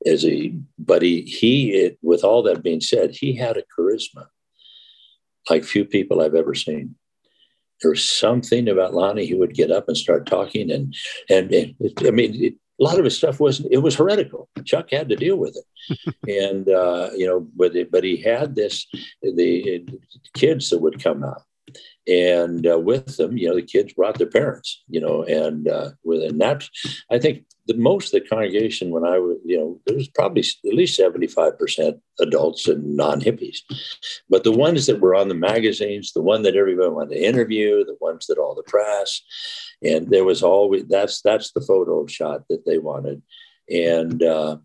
as 0.06 0.24
a 0.26 0.52
but 0.78 1.02
he 1.02 1.22
he 1.22 1.72
it, 1.72 1.98
with 2.02 2.24
all 2.24 2.42
that 2.44 2.62
being 2.62 2.80
said, 2.80 3.14
he 3.14 3.34
had 3.34 3.56
a 3.56 3.62
charisma 3.78 4.26
like 5.48 5.64
few 5.64 5.84
people 5.84 6.20
I've 6.20 6.34
ever 6.34 6.54
seen. 6.54 6.96
There 7.82 7.90
was 7.90 8.04
something 8.04 8.68
about 8.68 8.94
Lonnie. 8.94 9.26
He 9.26 9.34
would 9.34 9.54
get 9.54 9.70
up 9.70 9.88
and 9.88 9.96
start 9.96 10.26
talking, 10.26 10.70
and 10.70 10.94
and, 11.28 11.50
and 11.52 11.74
it, 11.80 12.06
I 12.06 12.10
mean, 12.10 12.34
it, 12.34 12.54
a 12.80 12.84
lot 12.84 12.98
of 12.98 13.04
his 13.04 13.16
stuff 13.16 13.40
wasn't. 13.40 13.72
it 13.72 13.78
was 13.78 13.96
heretical. 13.96 14.48
Chuck 14.64 14.90
had 14.90 15.08
to 15.08 15.16
deal 15.16 15.36
with 15.36 15.56
it, 15.56 16.14
and 16.42 16.68
uh, 16.68 17.10
you 17.16 17.26
know, 17.26 17.46
but 17.56 17.74
it, 17.74 17.90
but 17.90 18.04
he 18.04 18.16
had 18.16 18.54
this 18.54 18.86
the 19.22 19.86
kids 20.34 20.70
that 20.70 20.78
would 20.78 21.02
come 21.02 21.24
out, 21.24 21.42
and 22.10 22.66
uh, 22.66 22.78
with 22.78 23.16
them, 23.16 23.36
you 23.36 23.48
know, 23.48 23.54
the 23.54 23.62
kids 23.62 23.92
brought 23.92 24.18
their 24.18 24.26
parents, 24.26 24.82
you 24.88 25.00
know, 25.00 25.22
and 25.22 25.68
uh, 25.68 25.90
with 26.02 26.22
and 26.22 26.40
that, 26.40 26.68
I 27.10 27.20
think 27.20 27.44
the 27.66 27.74
most 27.74 28.12
of 28.12 28.20
the 28.20 28.28
congregation 28.28 28.90
when 28.90 29.04
I 29.04 29.18
was, 29.18 29.36
you 29.44 29.56
know, 29.56 29.80
there 29.86 29.96
was 29.96 30.08
probably 30.08 30.40
at 30.40 30.74
least 30.74 30.96
seventy 30.96 31.28
five 31.28 31.56
percent 31.56 31.98
adults 32.18 32.66
and 32.66 32.96
non 32.96 33.20
hippies, 33.20 33.58
but 34.28 34.42
the 34.42 34.50
ones 34.52 34.86
that 34.86 35.00
were 35.00 35.14
on 35.14 35.28
the 35.28 35.34
magazines, 35.34 36.12
the 36.12 36.22
one 36.22 36.42
that 36.42 36.56
everybody 36.56 36.90
wanted 36.90 37.14
to 37.14 37.24
interview, 37.24 37.84
the 37.84 37.96
ones 38.00 38.26
that 38.26 38.38
all 38.38 38.56
the 38.56 38.64
press, 38.64 39.22
and 39.82 40.10
there 40.10 40.24
was 40.24 40.42
always 40.42 40.86
that's 40.88 41.22
that's 41.22 41.52
the 41.52 41.60
photo 41.60 42.06
shot 42.06 42.42
that 42.48 42.66
they 42.66 42.78
wanted, 42.78 43.22
and 43.70 44.20
uh, 44.24 44.56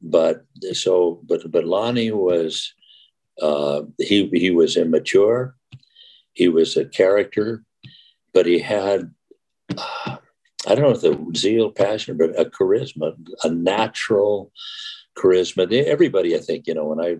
but 0.00 0.44
so 0.74 1.20
but 1.24 1.50
but 1.50 1.64
Lonnie 1.64 2.12
was 2.12 2.72
uh, 3.42 3.82
he 3.98 4.28
he 4.28 4.52
was 4.52 4.76
immature 4.76 5.56
he 6.34 6.48
was 6.48 6.76
a 6.76 6.84
character, 6.84 7.64
but 8.32 8.46
he 8.46 8.58
had, 8.58 9.12
uh, 9.76 10.16
I 10.66 10.74
don't 10.74 10.82
know 10.82 10.90
if 10.90 11.00
the 11.00 11.32
zeal, 11.36 11.70
passion, 11.70 12.16
but 12.16 12.38
a 12.38 12.44
charisma, 12.46 13.14
a 13.42 13.50
natural 13.50 14.52
charisma. 15.16 15.70
Everybody, 15.72 16.34
I 16.34 16.38
think, 16.38 16.66
you 16.66 16.74
know, 16.74 16.86
when 16.86 17.00
I, 17.00 17.18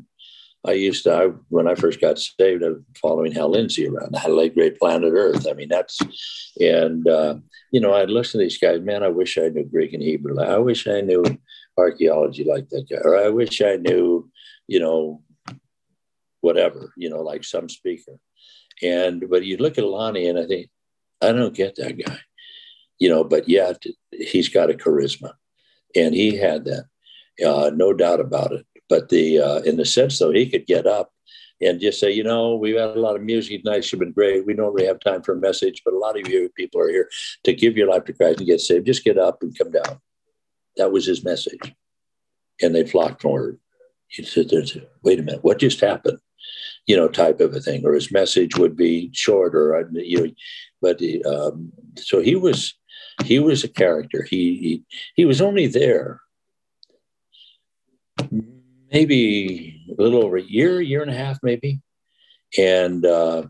I 0.66 0.72
used 0.72 1.04
to, 1.04 1.14
I, 1.14 1.26
when 1.50 1.68
I 1.68 1.74
first 1.74 2.00
got 2.00 2.18
saved, 2.18 2.64
I 2.64 2.68
was 2.68 2.82
following 3.00 3.32
Hal 3.32 3.50
Lindsey 3.50 3.86
around, 3.86 4.16
How 4.16 4.30
like 4.30 4.54
Great 4.54 4.78
Planet 4.78 5.12
Earth. 5.14 5.46
I 5.48 5.52
mean, 5.52 5.68
that's, 5.68 5.98
and, 6.58 7.06
uh, 7.06 7.34
you 7.70 7.80
know, 7.80 7.92
I'd 7.92 8.10
listen 8.10 8.40
to 8.40 8.44
these 8.44 8.58
guys, 8.58 8.80
man, 8.80 9.02
I 9.02 9.08
wish 9.08 9.36
I 9.36 9.48
knew 9.48 9.64
Greek 9.64 9.92
and 9.92 10.02
Hebrew. 10.02 10.40
I 10.40 10.58
wish 10.58 10.86
I 10.86 11.02
knew 11.02 11.22
archaeology 11.76 12.44
like 12.44 12.68
that 12.70 12.86
guy, 12.88 13.00
or 13.04 13.16
I 13.16 13.28
wish 13.28 13.60
I 13.60 13.76
knew, 13.76 14.30
you 14.66 14.80
know, 14.80 15.22
whatever, 16.40 16.92
you 16.96 17.10
know, 17.10 17.20
like 17.20 17.44
some 17.44 17.68
speaker. 17.68 18.12
And 18.82 19.28
but 19.30 19.44
you 19.44 19.56
look 19.56 19.78
at 19.78 19.84
Lonnie 19.84 20.28
and 20.28 20.38
I 20.38 20.46
think, 20.46 20.68
I 21.20 21.32
don't 21.32 21.54
get 21.54 21.76
that 21.76 21.96
guy, 21.98 22.18
you 22.98 23.08
know, 23.08 23.24
but 23.24 23.48
yet 23.48 23.82
he's 24.12 24.48
got 24.48 24.70
a 24.70 24.74
charisma. 24.74 25.32
And 25.96 26.14
he 26.14 26.36
had 26.36 26.64
that, 26.64 26.86
uh, 27.46 27.70
no 27.74 27.92
doubt 27.92 28.20
about 28.20 28.52
it. 28.52 28.66
But 28.88 29.08
the 29.08 29.38
uh, 29.38 29.60
in 29.60 29.76
the 29.76 29.84
sense 29.84 30.18
though, 30.18 30.32
he 30.32 30.48
could 30.50 30.66
get 30.66 30.86
up 30.86 31.12
and 31.60 31.80
just 31.80 32.00
say, 32.00 32.10
you 32.10 32.24
know, 32.24 32.56
we've 32.56 32.76
had 32.76 32.96
a 32.96 33.00
lot 33.00 33.16
of 33.16 33.22
music 33.22 33.62
tonight. 33.62 33.90
You've 33.90 34.00
been 34.00 34.12
great. 34.12 34.44
We 34.44 34.54
don't 34.54 34.74
really 34.74 34.88
have 34.88 35.00
time 35.00 35.22
for 35.22 35.34
a 35.34 35.40
message, 35.40 35.82
but 35.84 35.94
a 35.94 35.98
lot 35.98 36.18
of 36.18 36.28
you 36.28 36.50
people 36.56 36.80
are 36.80 36.90
here 36.90 37.08
to 37.44 37.54
give 37.54 37.76
your 37.76 37.88
life 37.88 38.04
to 38.04 38.12
Christ 38.12 38.38
and 38.38 38.46
get 38.46 38.60
saved. 38.60 38.86
Just 38.86 39.04
get 39.04 39.18
up 39.18 39.42
and 39.42 39.56
come 39.56 39.70
down. 39.70 40.00
That 40.76 40.92
was 40.92 41.06
his 41.06 41.24
message. 41.24 41.74
And 42.60 42.74
they 42.74 42.84
flocked 42.84 43.22
forward. 43.22 43.58
He 44.08 44.24
said, 44.24 44.50
wait 45.02 45.18
a 45.18 45.22
minute, 45.22 45.44
what 45.44 45.58
just 45.58 45.80
happened? 45.80 46.18
You 46.86 46.96
know, 46.96 47.08
type 47.08 47.40
of 47.40 47.54
a 47.54 47.60
thing, 47.60 47.84
or 47.84 47.94
his 47.94 48.12
message 48.12 48.56
would 48.56 48.76
be 48.76 49.10
shorter. 49.12 49.88
You 49.92 50.26
know, 50.26 50.32
but 50.82 51.00
um, 51.26 51.72
so 51.96 52.20
he 52.20 52.36
was 52.36 52.74
he 53.24 53.38
was 53.38 53.64
a 53.64 53.68
character. 53.68 54.26
He 54.28 54.56
he, 54.56 54.82
he 55.14 55.24
was 55.24 55.40
only 55.40 55.66
there 55.66 56.20
maybe 58.92 59.84
a 59.90 60.02
little 60.02 60.24
over 60.24 60.36
a 60.36 60.42
year, 60.42 60.80
year 60.80 61.02
and 61.02 61.10
a 61.10 61.16
half, 61.16 61.38
maybe, 61.42 61.80
and 62.58 63.04
uh, 63.04 63.44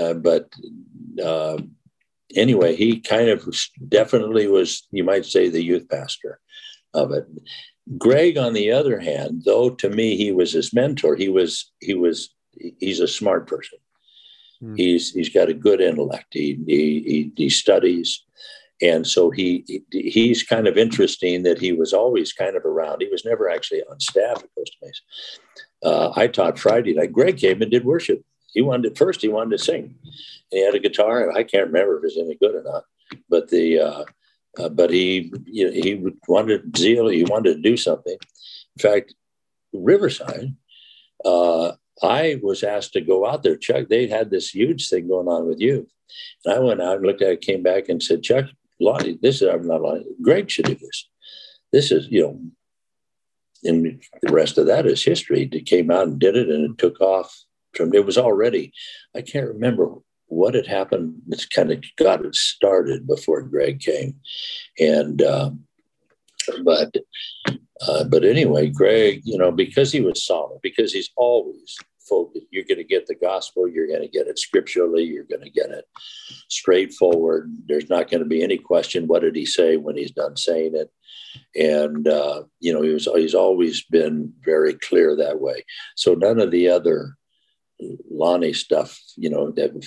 uh, 0.00 0.14
but. 0.14 0.48
Uh, 1.22 1.56
anyway, 2.34 2.76
he 2.76 3.00
kind 3.00 3.28
of 3.28 3.48
definitely 3.88 4.46
was, 4.46 4.86
you 4.90 5.04
might 5.04 5.24
say, 5.24 5.48
the 5.48 5.64
youth 5.64 5.88
pastor 5.88 6.40
of 6.94 7.12
it. 7.12 7.26
Greg, 7.98 8.36
on 8.36 8.52
the 8.52 8.72
other 8.72 8.98
hand, 8.98 9.42
though 9.44 9.70
to 9.70 9.88
me 9.88 10.16
he 10.16 10.32
was 10.32 10.52
his 10.52 10.72
mentor, 10.72 11.14
he 11.14 11.28
was 11.28 11.70
he 11.80 11.94
was 11.94 12.34
he's 12.78 13.00
a 13.00 13.08
smart 13.08 13.46
person. 13.46 13.78
Mm. 14.62 14.76
He's 14.76 15.12
he's 15.12 15.28
got 15.28 15.48
a 15.48 15.54
good 15.54 15.80
intellect. 15.80 16.26
He 16.30 16.58
he 16.66 17.02
he, 17.02 17.32
he 17.36 17.48
studies, 17.48 18.24
and 18.80 19.06
so 19.06 19.30
he 19.30 19.82
he's 19.92 20.42
kind 20.42 20.66
of 20.66 20.78
interesting 20.78 21.42
that 21.42 21.58
he 21.58 21.72
was 21.72 21.92
always 21.92 22.32
kind 22.32 22.56
of 22.56 22.64
around. 22.64 23.02
He 23.02 23.08
was 23.08 23.24
never 23.24 23.48
actually 23.48 23.82
on 23.84 24.00
staff 24.00 24.42
at 24.42 24.54
Costa 24.54 24.76
Mesa. 24.82 25.02
Uh, 25.82 26.12
I 26.16 26.26
taught 26.26 26.58
Friday 26.58 26.94
night. 26.94 27.12
Greg 27.12 27.36
came 27.36 27.60
and 27.60 27.70
did 27.70 27.84
worship. 27.84 28.24
He 28.52 28.62
wanted 28.62 28.94
to, 28.94 28.98
first 28.98 29.20
he 29.20 29.28
wanted 29.28 29.58
to 29.58 29.64
sing. 29.64 29.96
he 30.50 30.64
had 30.64 30.74
a 30.74 30.78
guitar. 30.78 31.28
and 31.28 31.36
I 31.36 31.42
can't 31.42 31.66
remember 31.66 31.98
if 31.98 32.04
it 32.04 32.06
was 32.06 32.18
any 32.18 32.36
good 32.36 32.54
or 32.54 32.62
not, 32.62 32.84
but 33.28 33.48
the 33.50 33.80
uh, 33.80 34.04
uh, 34.58 34.70
but 34.70 34.90
he 34.90 35.32
you 35.44 35.66
know, 35.66 35.72
he 35.72 36.02
wanted 36.26 36.76
zeal. 36.76 37.08
He 37.08 37.24
wanted 37.24 37.56
to 37.56 37.62
do 37.62 37.76
something. 37.76 38.16
In 38.76 38.80
fact, 38.80 39.14
Riverside. 39.72 40.56
Uh, 41.24 41.72
I 42.02 42.38
was 42.42 42.62
asked 42.62 42.92
to 42.92 43.00
go 43.00 43.26
out 43.26 43.42
there. 43.42 43.56
Chuck, 43.56 43.88
they 43.88 44.06
had 44.06 44.30
this 44.30 44.54
huge 44.54 44.88
thing 44.88 45.08
going 45.08 45.28
on 45.28 45.46
with 45.46 45.60
you. 45.60 45.88
And 46.44 46.54
I 46.54 46.58
went 46.58 46.82
out 46.82 46.96
and 46.96 47.06
looked 47.06 47.22
at 47.22 47.32
it, 47.32 47.40
came 47.40 47.62
back 47.62 47.88
and 47.88 48.02
said, 48.02 48.22
Chuck, 48.22 48.46
Lonnie, 48.80 49.18
this 49.22 49.42
is, 49.42 49.48
I'm 49.48 49.66
not 49.66 49.82
Lonnie, 49.82 50.04
Greg 50.22 50.50
should 50.50 50.66
do 50.66 50.74
this. 50.74 51.08
This 51.72 51.90
is, 51.90 52.08
you 52.08 52.22
know, 52.22 52.40
and 53.64 54.02
the 54.22 54.32
rest 54.32 54.58
of 54.58 54.66
that 54.66 54.86
is 54.86 55.02
history. 55.02 55.48
He 55.50 55.62
came 55.62 55.90
out 55.90 56.06
and 56.06 56.18
did 56.18 56.36
it 56.36 56.48
and 56.48 56.70
it 56.70 56.78
took 56.78 57.00
off 57.00 57.44
from, 57.74 57.94
it 57.94 58.04
was 58.04 58.18
already, 58.18 58.72
I 59.14 59.22
can't 59.22 59.48
remember 59.48 59.94
what 60.26 60.54
had 60.54 60.66
happened. 60.66 61.22
It's 61.28 61.46
kind 61.46 61.72
of 61.72 61.82
got 61.96 62.24
it 62.24 62.34
started 62.34 63.06
before 63.06 63.42
Greg 63.42 63.80
came. 63.80 64.16
And, 64.78 65.22
uh, 65.22 65.50
but 66.62 66.94
uh, 67.82 68.04
but 68.04 68.24
anyway, 68.24 68.68
Greg, 68.68 69.20
you 69.24 69.36
know, 69.36 69.50
because 69.50 69.92
he 69.92 70.00
was 70.00 70.24
solid, 70.24 70.60
because 70.62 70.92
he's 70.92 71.10
always 71.16 71.76
focused, 72.08 72.46
you're 72.50 72.64
going 72.64 72.78
to 72.78 72.84
get 72.84 73.06
the 73.06 73.14
gospel, 73.14 73.68
you're 73.68 73.88
going 73.88 74.02
to 74.02 74.08
get 74.08 74.26
it 74.26 74.38
scripturally, 74.38 75.04
you're 75.04 75.24
going 75.24 75.42
to 75.42 75.50
get 75.50 75.70
it 75.70 75.84
straightforward. 76.48 77.52
There's 77.66 77.90
not 77.90 78.10
going 78.10 78.22
to 78.22 78.28
be 78.28 78.42
any 78.42 78.58
question 78.58 79.06
what 79.06 79.22
did 79.22 79.36
he 79.36 79.44
say 79.44 79.76
when 79.76 79.96
he's 79.96 80.12
done 80.12 80.36
saying 80.36 80.74
it. 80.74 80.90
And 81.54 82.08
uh, 82.08 82.44
you 82.60 82.72
know, 82.72 82.82
he 82.82 82.90
was 82.90 83.08
he's 83.14 83.34
always 83.34 83.84
been 83.84 84.32
very 84.44 84.74
clear 84.74 85.16
that 85.16 85.40
way. 85.40 85.64
So 85.96 86.14
none 86.14 86.40
of 86.40 86.50
the 86.50 86.68
other 86.68 87.16
Lonnie 88.10 88.54
stuff, 88.54 88.98
you 89.16 89.28
know, 89.28 89.50
that 89.52 89.86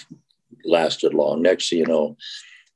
lasted 0.63 1.13
long. 1.13 1.41
Next, 1.41 1.71
you 1.71 1.85
know, 1.85 2.17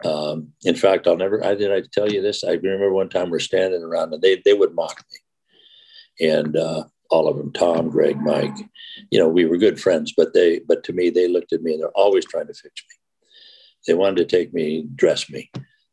um, 0.05 0.53
in 0.63 0.75
fact, 0.75 1.07
I'll 1.07 1.17
never, 1.17 1.43
I 1.43 1.55
did 1.55 1.71
I 1.71 1.81
tell 1.91 2.11
you 2.11 2.21
this? 2.21 2.43
I 2.43 2.53
remember 2.53 2.91
one 2.91 3.09
time 3.09 3.29
we're 3.29 3.39
standing 3.39 3.83
around 3.83 4.13
and 4.13 4.21
they, 4.21 4.41
they 4.43 4.53
would 4.53 4.75
mock 4.75 5.03
me. 5.11 6.27
And 6.27 6.55
uh, 6.55 6.83
all 7.09 7.27
of 7.27 7.37
them, 7.37 7.51
Tom, 7.51 7.89
Greg, 7.89 8.19
Mike, 8.21 8.55
you 9.11 9.19
know, 9.19 9.27
we 9.27 9.45
were 9.45 9.57
good 9.57 9.79
friends, 9.79 10.13
but 10.15 10.33
they, 10.33 10.59
but 10.59 10.83
to 10.85 10.93
me, 10.93 11.09
they 11.09 11.27
looked 11.27 11.53
at 11.53 11.61
me 11.61 11.73
and 11.73 11.81
they're 11.81 11.89
always 11.89 12.25
trying 12.25 12.47
to 12.47 12.53
fix 12.53 12.83
me. 12.89 12.95
They 13.87 13.93
wanted 13.93 14.17
to 14.17 14.37
take 14.37 14.53
me, 14.53 14.87
dress 14.95 15.29
me, 15.29 15.51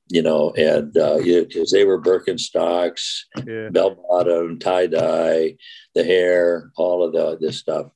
you 0.08 0.22
know, 0.22 0.50
and 0.52 0.92
because 0.92 1.72
uh, 1.72 1.76
they 1.76 1.84
were 1.84 2.00
Birkenstocks, 2.00 3.22
yeah. 3.46 3.68
bell 3.70 3.96
bottom, 4.08 4.58
tie 4.58 4.86
dye, 4.86 5.56
the 5.94 6.04
hair, 6.04 6.70
all 6.76 7.04
of 7.04 7.12
the, 7.12 7.38
this 7.40 7.58
stuff. 7.58 7.90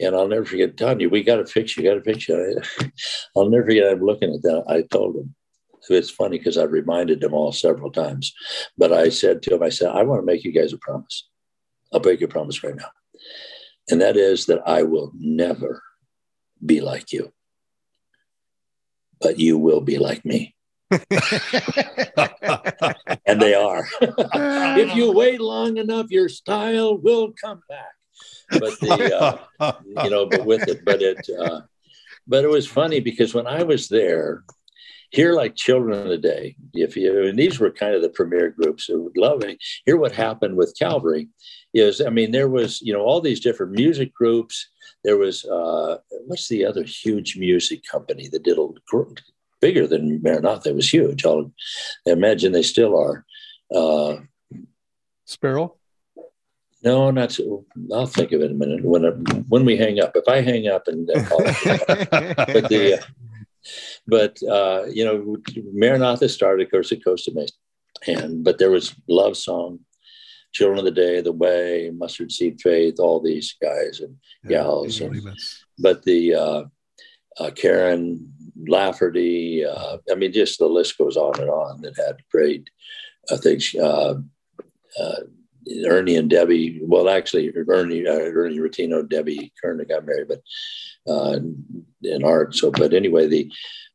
And 0.00 0.16
I'll 0.16 0.28
never 0.28 0.46
forget 0.46 0.80
you, 1.00 1.10
we 1.10 1.22
got 1.22 1.36
to 1.36 1.46
fix 1.46 1.76
you, 1.76 1.84
got 1.84 1.94
to 1.94 2.02
fix 2.02 2.26
you. 2.28 2.60
I'll 3.36 3.50
never 3.50 3.66
forget, 3.66 3.92
I'm 3.92 4.00
looking 4.00 4.34
at 4.34 4.42
that. 4.42 4.64
I 4.66 4.82
told 4.90 5.16
him, 5.16 5.34
it's 5.88 6.10
funny 6.10 6.38
because 6.38 6.56
I've 6.56 6.72
reminded 6.72 7.20
them 7.20 7.34
all 7.34 7.52
several 7.52 7.90
times, 7.90 8.32
but 8.78 8.92
I 8.92 9.08
said 9.10 9.42
to 9.42 9.54
him, 9.54 9.62
I 9.62 9.68
said, 9.68 9.90
I 9.90 10.02
want 10.04 10.22
to 10.22 10.26
make 10.26 10.44
you 10.44 10.52
guys 10.52 10.72
a 10.72 10.78
promise. 10.78 11.28
I'll 11.92 12.00
break 12.00 12.20
your 12.20 12.28
promise 12.28 12.62
right 12.62 12.76
now. 12.76 12.88
And 13.90 14.00
that 14.00 14.16
is 14.16 14.46
that 14.46 14.62
I 14.66 14.84
will 14.84 15.12
never 15.18 15.82
be 16.64 16.80
like 16.80 17.12
you, 17.12 17.32
but 19.20 19.38
you 19.38 19.58
will 19.58 19.80
be 19.80 19.98
like 19.98 20.24
me. 20.24 20.54
and 20.90 21.00
they 23.40 23.54
are. 23.54 23.86
if 24.00 24.94
you 24.94 25.12
wait 25.12 25.40
long 25.40 25.76
enough, 25.76 26.06
your 26.10 26.28
style 26.28 26.96
will 26.96 27.32
come 27.42 27.60
back 27.68 27.99
but 28.50 28.78
the 28.80 29.38
uh, 29.60 29.72
you 30.04 30.10
know, 30.10 30.26
but 30.26 30.44
with 30.44 30.68
it, 30.68 30.84
but 30.84 31.02
it, 31.02 31.24
uh, 31.38 31.60
but 32.26 32.44
it 32.44 32.48
was 32.48 32.66
funny 32.66 33.00
because 33.00 33.34
when 33.34 33.46
I 33.46 33.62
was 33.62 33.88
there, 33.88 34.44
here 35.10 35.32
like 35.32 35.56
Children 35.56 36.00
of 36.00 36.08
the 36.08 36.18
Day, 36.18 36.56
if 36.72 36.96
you 36.96 37.26
and 37.26 37.38
these 37.38 37.58
were 37.58 37.70
kind 37.70 37.94
of 37.94 38.02
the 38.02 38.08
premier 38.08 38.50
groups 38.50 38.84
who 38.86 39.02
would 39.02 39.16
love 39.16 39.42
it. 39.42 39.58
Here, 39.84 39.96
what 39.96 40.12
happened 40.12 40.56
with 40.56 40.78
Calvary 40.78 41.28
is, 41.74 42.00
I 42.00 42.10
mean, 42.10 42.30
there 42.30 42.48
was 42.48 42.80
you 42.80 42.92
know 42.92 43.02
all 43.02 43.20
these 43.20 43.40
different 43.40 43.72
music 43.72 44.14
groups. 44.14 44.68
There 45.04 45.16
was 45.16 45.44
uh, 45.44 45.98
what's 46.26 46.48
the 46.48 46.64
other 46.64 46.84
huge 46.84 47.36
music 47.36 47.82
company 47.90 48.28
that 48.28 48.44
did 48.44 48.58
a 48.58 48.68
bigger 49.60 49.86
than 49.86 50.22
Maranatha? 50.22 50.70
It 50.70 50.76
was 50.76 50.92
huge. 50.92 51.24
I'll 51.24 51.52
imagine 52.06 52.52
they 52.52 52.62
still 52.62 52.96
are. 52.96 53.24
Uh, 53.74 54.16
Sparrow. 55.24 55.76
No, 56.82 57.10
not. 57.10 57.32
So, 57.32 57.66
I'll 57.92 58.06
think 58.06 58.32
of 58.32 58.40
it 58.40 58.46
in 58.46 58.52
a 58.52 58.54
minute 58.54 58.84
when 58.84 59.02
when 59.48 59.64
we 59.64 59.76
hang 59.76 60.00
up. 60.00 60.12
If 60.14 60.26
I 60.28 60.40
hang 60.40 60.68
up 60.68 60.88
and 60.88 61.08
call 61.26 61.42
it, 61.42 61.56
but 62.36 62.68
the 62.68 62.98
uh, 62.98 63.02
but 64.06 64.38
uh, 64.42 64.86
you 64.86 65.04
know, 65.04 65.36
Maranatha 65.72 66.28
started, 66.28 66.66
of 66.66 66.70
course, 66.70 66.92
at 66.92 67.04
Costa 67.04 67.32
Mesa, 67.34 67.52
and 68.06 68.42
but 68.42 68.58
there 68.58 68.70
was 68.70 68.94
Love 69.08 69.36
Song, 69.36 69.80
Children 70.52 70.78
of 70.78 70.84
the 70.86 70.90
Day, 70.90 71.20
The 71.20 71.32
Way, 71.32 71.90
Mustard 71.94 72.32
Seed 72.32 72.60
Faith, 72.60 72.98
all 72.98 73.20
these 73.20 73.54
guys 73.60 74.00
and 74.00 74.16
yeah, 74.44 74.62
gals, 74.62 75.00
and, 75.00 75.22
but 75.78 76.02
the 76.04 76.34
uh, 76.34 76.64
uh, 77.38 77.50
Karen 77.50 78.32
Lafferty, 78.66 79.64
uh, 79.64 79.98
I 80.10 80.14
mean, 80.14 80.32
just 80.32 80.58
the 80.58 80.66
list 80.66 80.98
goes 80.98 81.16
on 81.16 81.40
and 81.40 81.50
on. 81.50 81.82
That 81.82 81.96
had 81.96 82.22
great 82.30 82.70
uh, 83.30 83.36
things. 83.36 83.74
Uh, 83.74 84.16
uh, 85.00 85.20
Ernie 85.86 86.16
and 86.16 86.30
Debbie, 86.30 86.80
well, 86.82 87.08
actually, 87.08 87.52
Ernie, 87.68 88.06
uh, 88.06 88.12
Ernie 88.12 88.58
Rettino, 88.58 89.08
Debbie 89.08 89.52
Kern 89.60 89.84
got 89.88 90.06
married, 90.06 90.28
but 90.28 90.42
uh, 91.06 91.38
in 92.02 92.24
art. 92.24 92.54
So, 92.54 92.70
but 92.70 92.94
anyway, 92.94 93.26
the 93.26 93.52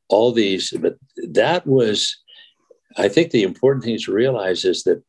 all 0.08 0.32
these, 0.32 0.72
but 0.80 0.98
that 1.32 1.66
was, 1.66 2.18
I 2.98 3.08
think, 3.08 3.32
the 3.32 3.44
important 3.44 3.84
thing 3.84 3.98
to 4.00 4.14
realize 4.14 4.64
is 4.66 4.84
that 4.84 5.04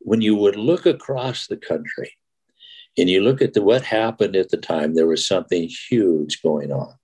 when 0.00 0.20
you 0.20 0.36
would 0.36 0.56
look 0.56 0.84
across 0.84 1.46
the 1.46 1.56
country, 1.56 2.12
and 2.96 3.08
you 3.10 3.22
look 3.22 3.42
at 3.42 3.54
the, 3.54 3.62
what 3.62 3.82
happened 3.82 4.36
at 4.36 4.50
the 4.50 4.56
time, 4.56 4.94
there 4.94 5.06
was 5.06 5.26
something 5.26 5.68
huge 5.88 6.42
going 6.42 6.70
on, 6.70 6.94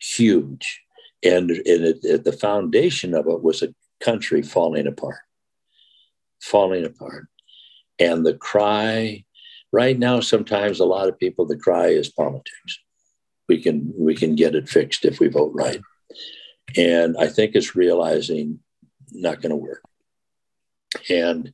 huge, 0.00 0.82
and, 1.22 1.50
and 1.50 1.64
it, 1.64 1.98
it, 2.02 2.24
the 2.24 2.32
foundation 2.32 3.14
of 3.14 3.26
it 3.28 3.42
was 3.42 3.62
a 3.62 3.74
country 4.00 4.42
falling 4.42 4.86
apart, 4.86 5.20
falling 6.42 6.84
apart 6.84 7.28
and 7.98 8.24
the 8.24 8.34
cry, 8.34 9.24
right 9.72 9.98
now, 9.98 10.20
sometimes 10.20 10.80
a 10.80 10.84
lot 10.84 11.08
of 11.08 11.18
people, 11.18 11.46
the 11.46 11.56
cry 11.56 11.88
is 11.88 12.10
politics. 12.10 12.78
We 13.48 13.62
can 13.62 13.92
we 13.96 14.14
can 14.14 14.34
get 14.34 14.54
it 14.54 14.68
fixed 14.68 15.04
if 15.04 15.20
we 15.20 15.28
vote 15.28 15.52
right. 15.54 15.80
And 16.76 17.16
I 17.18 17.28
think 17.28 17.54
it's 17.54 17.76
realizing 17.76 18.58
not 19.12 19.40
going 19.40 19.50
to 19.50 19.56
work. 19.56 19.82
And 21.08 21.52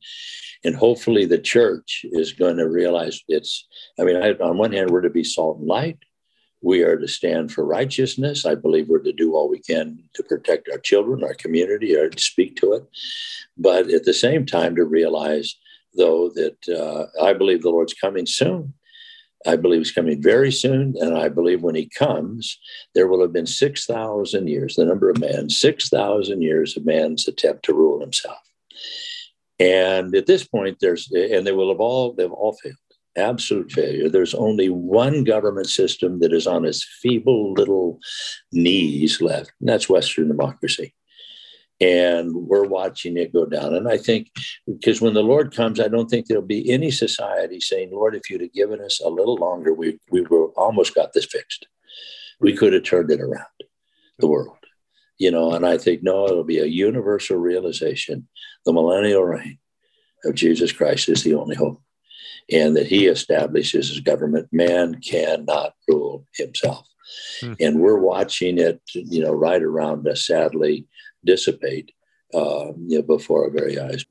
and 0.63 0.75
hopefully 0.75 1.25
the 1.25 1.37
church 1.37 2.05
is 2.11 2.33
going 2.33 2.57
to 2.57 2.67
realize 2.67 3.21
it's. 3.27 3.67
I 3.99 4.03
mean, 4.03 4.15
I, 4.15 4.31
on 4.33 4.57
one 4.57 4.71
hand, 4.71 4.89
we're 4.89 5.01
to 5.01 5.09
be 5.09 5.23
salt 5.23 5.59
and 5.59 5.67
light. 5.67 5.99
We 6.61 6.81
are 6.83 6.97
to 6.97 7.07
stand 7.09 7.51
for 7.51 7.65
righteousness. 7.65 8.45
I 8.45 8.55
believe 8.55 8.87
we're 8.87 9.03
to 9.03 9.11
do 9.11 9.35
all 9.35 9.49
we 9.49 9.59
can 9.59 9.99
to 10.15 10.23
protect 10.23 10.69
our 10.71 10.77
children, 10.77 11.23
our 11.23 11.33
community, 11.33 11.93
or 11.95 12.09
to 12.09 12.21
speak 12.21 12.55
to 12.57 12.73
it. 12.73 12.83
But 13.57 13.89
at 13.89 14.05
the 14.05 14.13
same 14.13 14.45
time, 14.45 14.77
to 14.77 14.85
realize 14.85 15.57
though, 15.95 16.29
that 16.29 16.57
uh, 16.69 17.23
I 17.23 17.33
believe 17.33 17.61
the 17.61 17.69
Lord's 17.69 17.93
coming 17.93 18.25
soon. 18.25 18.73
I 19.45 19.55
believe 19.55 19.79
he's 19.79 19.91
coming 19.91 20.21
very 20.21 20.51
soon. 20.51 20.95
And 20.99 21.17
I 21.17 21.29
believe 21.29 21.61
when 21.61 21.75
he 21.75 21.89
comes, 21.89 22.57
there 22.95 23.07
will 23.07 23.21
have 23.21 23.33
been 23.33 23.45
6,000 23.45 24.47
years, 24.47 24.75
the 24.75 24.85
number 24.85 25.09
of 25.09 25.19
man, 25.19 25.49
6,000 25.49 26.41
years 26.41 26.77
of 26.77 26.85
man's 26.85 27.27
attempt 27.27 27.65
to 27.65 27.73
rule 27.73 27.99
himself. 27.99 28.37
And 29.59 30.15
at 30.15 30.25
this 30.25 30.45
point, 30.45 30.77
there's, 30.79 31.11
and 31.11 31.45
they 31.45 31.51
will 31.51 31.69
have 31.69 31.79
all, 31.79 32.13
they've 32.13 32.31
all 32.31 32.57
failed, 32.63 32.75
absolute 33.17 33.71
failure. 33.71 34.09
There's 34.09 34.33
only 34.33 34.69
one 34.69 35.23
government 35.23 35.67
system 35.67 36.19
that 36.19 36.33
is 36.33 36.47
on 36.47 36.65
its 36.65 36.83
feeble 37.01 37.53
little 37.53 37.99
knees 38.51 39.21
left, 39.21 39.51
and 39.59 39.69
that's 39.69 39.89
Western 39.89 40.29
democracy 40.29 40.93
and 41.83 42.33
we're 42.33 42.65
watching 42.65 43.17
it 43.17 43.33
go 43.33 43.45
down. 43.45 43.75
And 43.75 43.89
I 43.89 43.97
think 43.97 44.31
because 44.65 45.01
when 45.01 45.13
the 45.13 45.23
Lord 45.23 45.53
comes, 45.53 45.79
I 45.81 45.89
don't 45.89 46.09
think 46.09 46.27
there'll 46.27 46.43
be 46.43 46.71
any 46.71 46.91
society 46.91 47.59
saying, 47.59 47.89
Lord, 47.91 48.15
if 48.15 48.29
you'd 48.29 48.41
have 48.41 48.53
given 48.53 48.79
us 48.79 49.01
a 49.01 49.09
little 49.09 49.35
longer, 49.35 49.73
we, 49.73 49.99
we 50.09 50.21
were 50.21 50.47
almost 50.51 50.95
got 50.95 51.11
this 51.11 51.25
fixed. 51.25 51.67
We 52.39 52.55
could 52.55 52.71
have 52.71 52.83
turned 52.83 53.11
it 53.11 53.19
around, 53.19 53.45
the 54.19 54.27
world. 54.27 54.57
You 55.17 55.31
know, 55.31 55.51
and 55.51 55.65
I 55.65 55.77
think, 55.77 56.03
no, 56.03 56.25
it'll 56.25 56.43
be 56.45 56.59
a 56.59 56.65
universal 56.65 57.37
realization. 57.37 58.27
The 58.65 58.73
millennial 58.73 59.23
reign 59.23 59.59
of 60.23 60.35
Jesus 60.35 60.71
Christ 60.71 61.09
is 61.09 61.23
the 61.23 61.35
only 61.35 61.55
hope. 61.55 61.81
And 62.51 62.75
that 62.77 62.87
he 62.87 63.07
establishes 63.07 63.89
his 63.89 63.99
government. 63.99 64.47
Man 64.51 65.01
cannot 65.01 65.73
rule 65.87 66.25
himself. 66.33 66.87
Hmm. 67.41 67.53
And 67.59 67.79
we're 67.79 67.99
watching 67.99 68.57
it, 68.57 68.81
you 68.93 69.21
know, 69.21 69.33
right 69.33 69.61
around 69.61 70.07
us, 70.07 70.25
sadly, 70.25 70.87
dissipate 71.25 71.93
uh, 72.33 72.71
you 72.87 72.97
know, 72.97 73.01
before 73.01 73.45
our 73.45 73.49
very 73.49 73.79
eyes. 73.79 74.05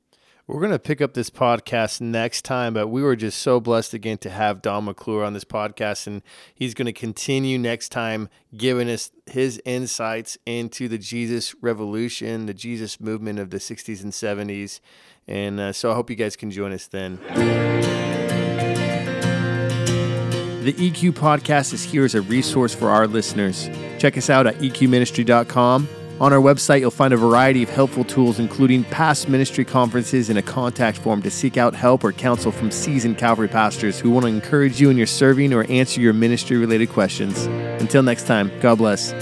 We're 0.49 0.61
going 0.61 0.73
to 0.73 0.79
pick 0.81 1.01
up 1.01 1.15
this 1.15 1.31
podcast 1.31 2.01
next 2.01 2.45
time, 2.45 2.75
but 2.75 2.89
we 2.89 3.01
were 3.01 3.15
just 3.15 3.41
so 3.41 3.61
blessed 3.61 3.95
again 3.95 4.19
to 4.19 4.31
have 4.31 4.61
Don 4.61 4.87
McClure 4.87 5.25
on 5.25 5.35
this 5.35 5.45
podcast, 5.45 6.09
and 6.09 6.21
he's 6.53 6.75
going 6.75 6.87
to 6.87 6.93
continue 6.93 7.59
next 7.59 7.91
time 7.91 8.29
giving 8.57 8.91
us 8.91 9.13
his 9.27 9.63
insights 9.65 10.37
into 10.45 10.89
the 10.89 10.99
Jesus 10.99 11.55
revolution, 11.63 12.47
the 12.47 12.55
Jesus 12.55 13.01
movement 13.01 13.39
of 13.39 13.51
the 13.51 13.59
60s 13.59 14.03
and 14.03 14.13
70s. 14.13 14.81
And 15.29 15.61
uh, 15.61 15.73
so 15.73 15.93
I 15.93 15.95
hope 15.95 16.11
you 16.11 16.17
guys 16.17 16.35
can 16.35 16.51
join 16.51 16.73
us 16.73 16.89
then. 16.89 17.21
The 20.65 20.73
EQ 20.75 21.13
podcast 21.13 21.73
is 21.73 21.85
here 21.85 22.05
as 22.05 22.17
a 22.17 22.21
resource 22.21 22.75
for 22.75 22.91
our 22.91 23.07
listeners. 23.07 23.71
Check 23.99 24.19
us 24.19 24.29
out 24.29 24.49
at 24.49 24.57
eqministry.com 24.57 25.89
on 26.21 26.33
our 26.33 26.39
website, 26.41 26.81
you'll 26.81 26.91
find 26.91 27.13
a 27.13 27.17
variety 27.17 27.63
of 27.63 27.71
helpful 27.71 28.05
tools, 28.05 28.39
including 28.39 28.85
past 28.85 29.29
ministry 29.29 29.65
conferences 29.65 30.31
and 30.31 30.39
a 30.39 30.43
contact 30.43 30.99
form 30.99 31.23
to 31.23 31.31
seek 31.31 31.57
out 31.57 31.75
help 31.75 32.05
or 32.05 32.13
counsel 32.13 32.53
from 32.53 32.71
seasoned 32.71 33.19
Calvary 33.19 33.49
pastors 33.49 33.99
who 33.99 34.11
want 34.11 34.25
to 34.25 34.29
encourage 34.29 34.81
you 34.81 34.91
in 34.91 34.97
your 34.97 35.07
serving 35.07 35.53
or 35.53 35.65
answer 35.65 36.01
your 36.01 36.13
ministry 36.13 36.57
related 36.57 36.89
questions. 36.91 37.47
Until 37.81 38.03
next 38.03 38.27
time, 38.27 38.53
God 38.61 38.79
bless. 38.79 39.13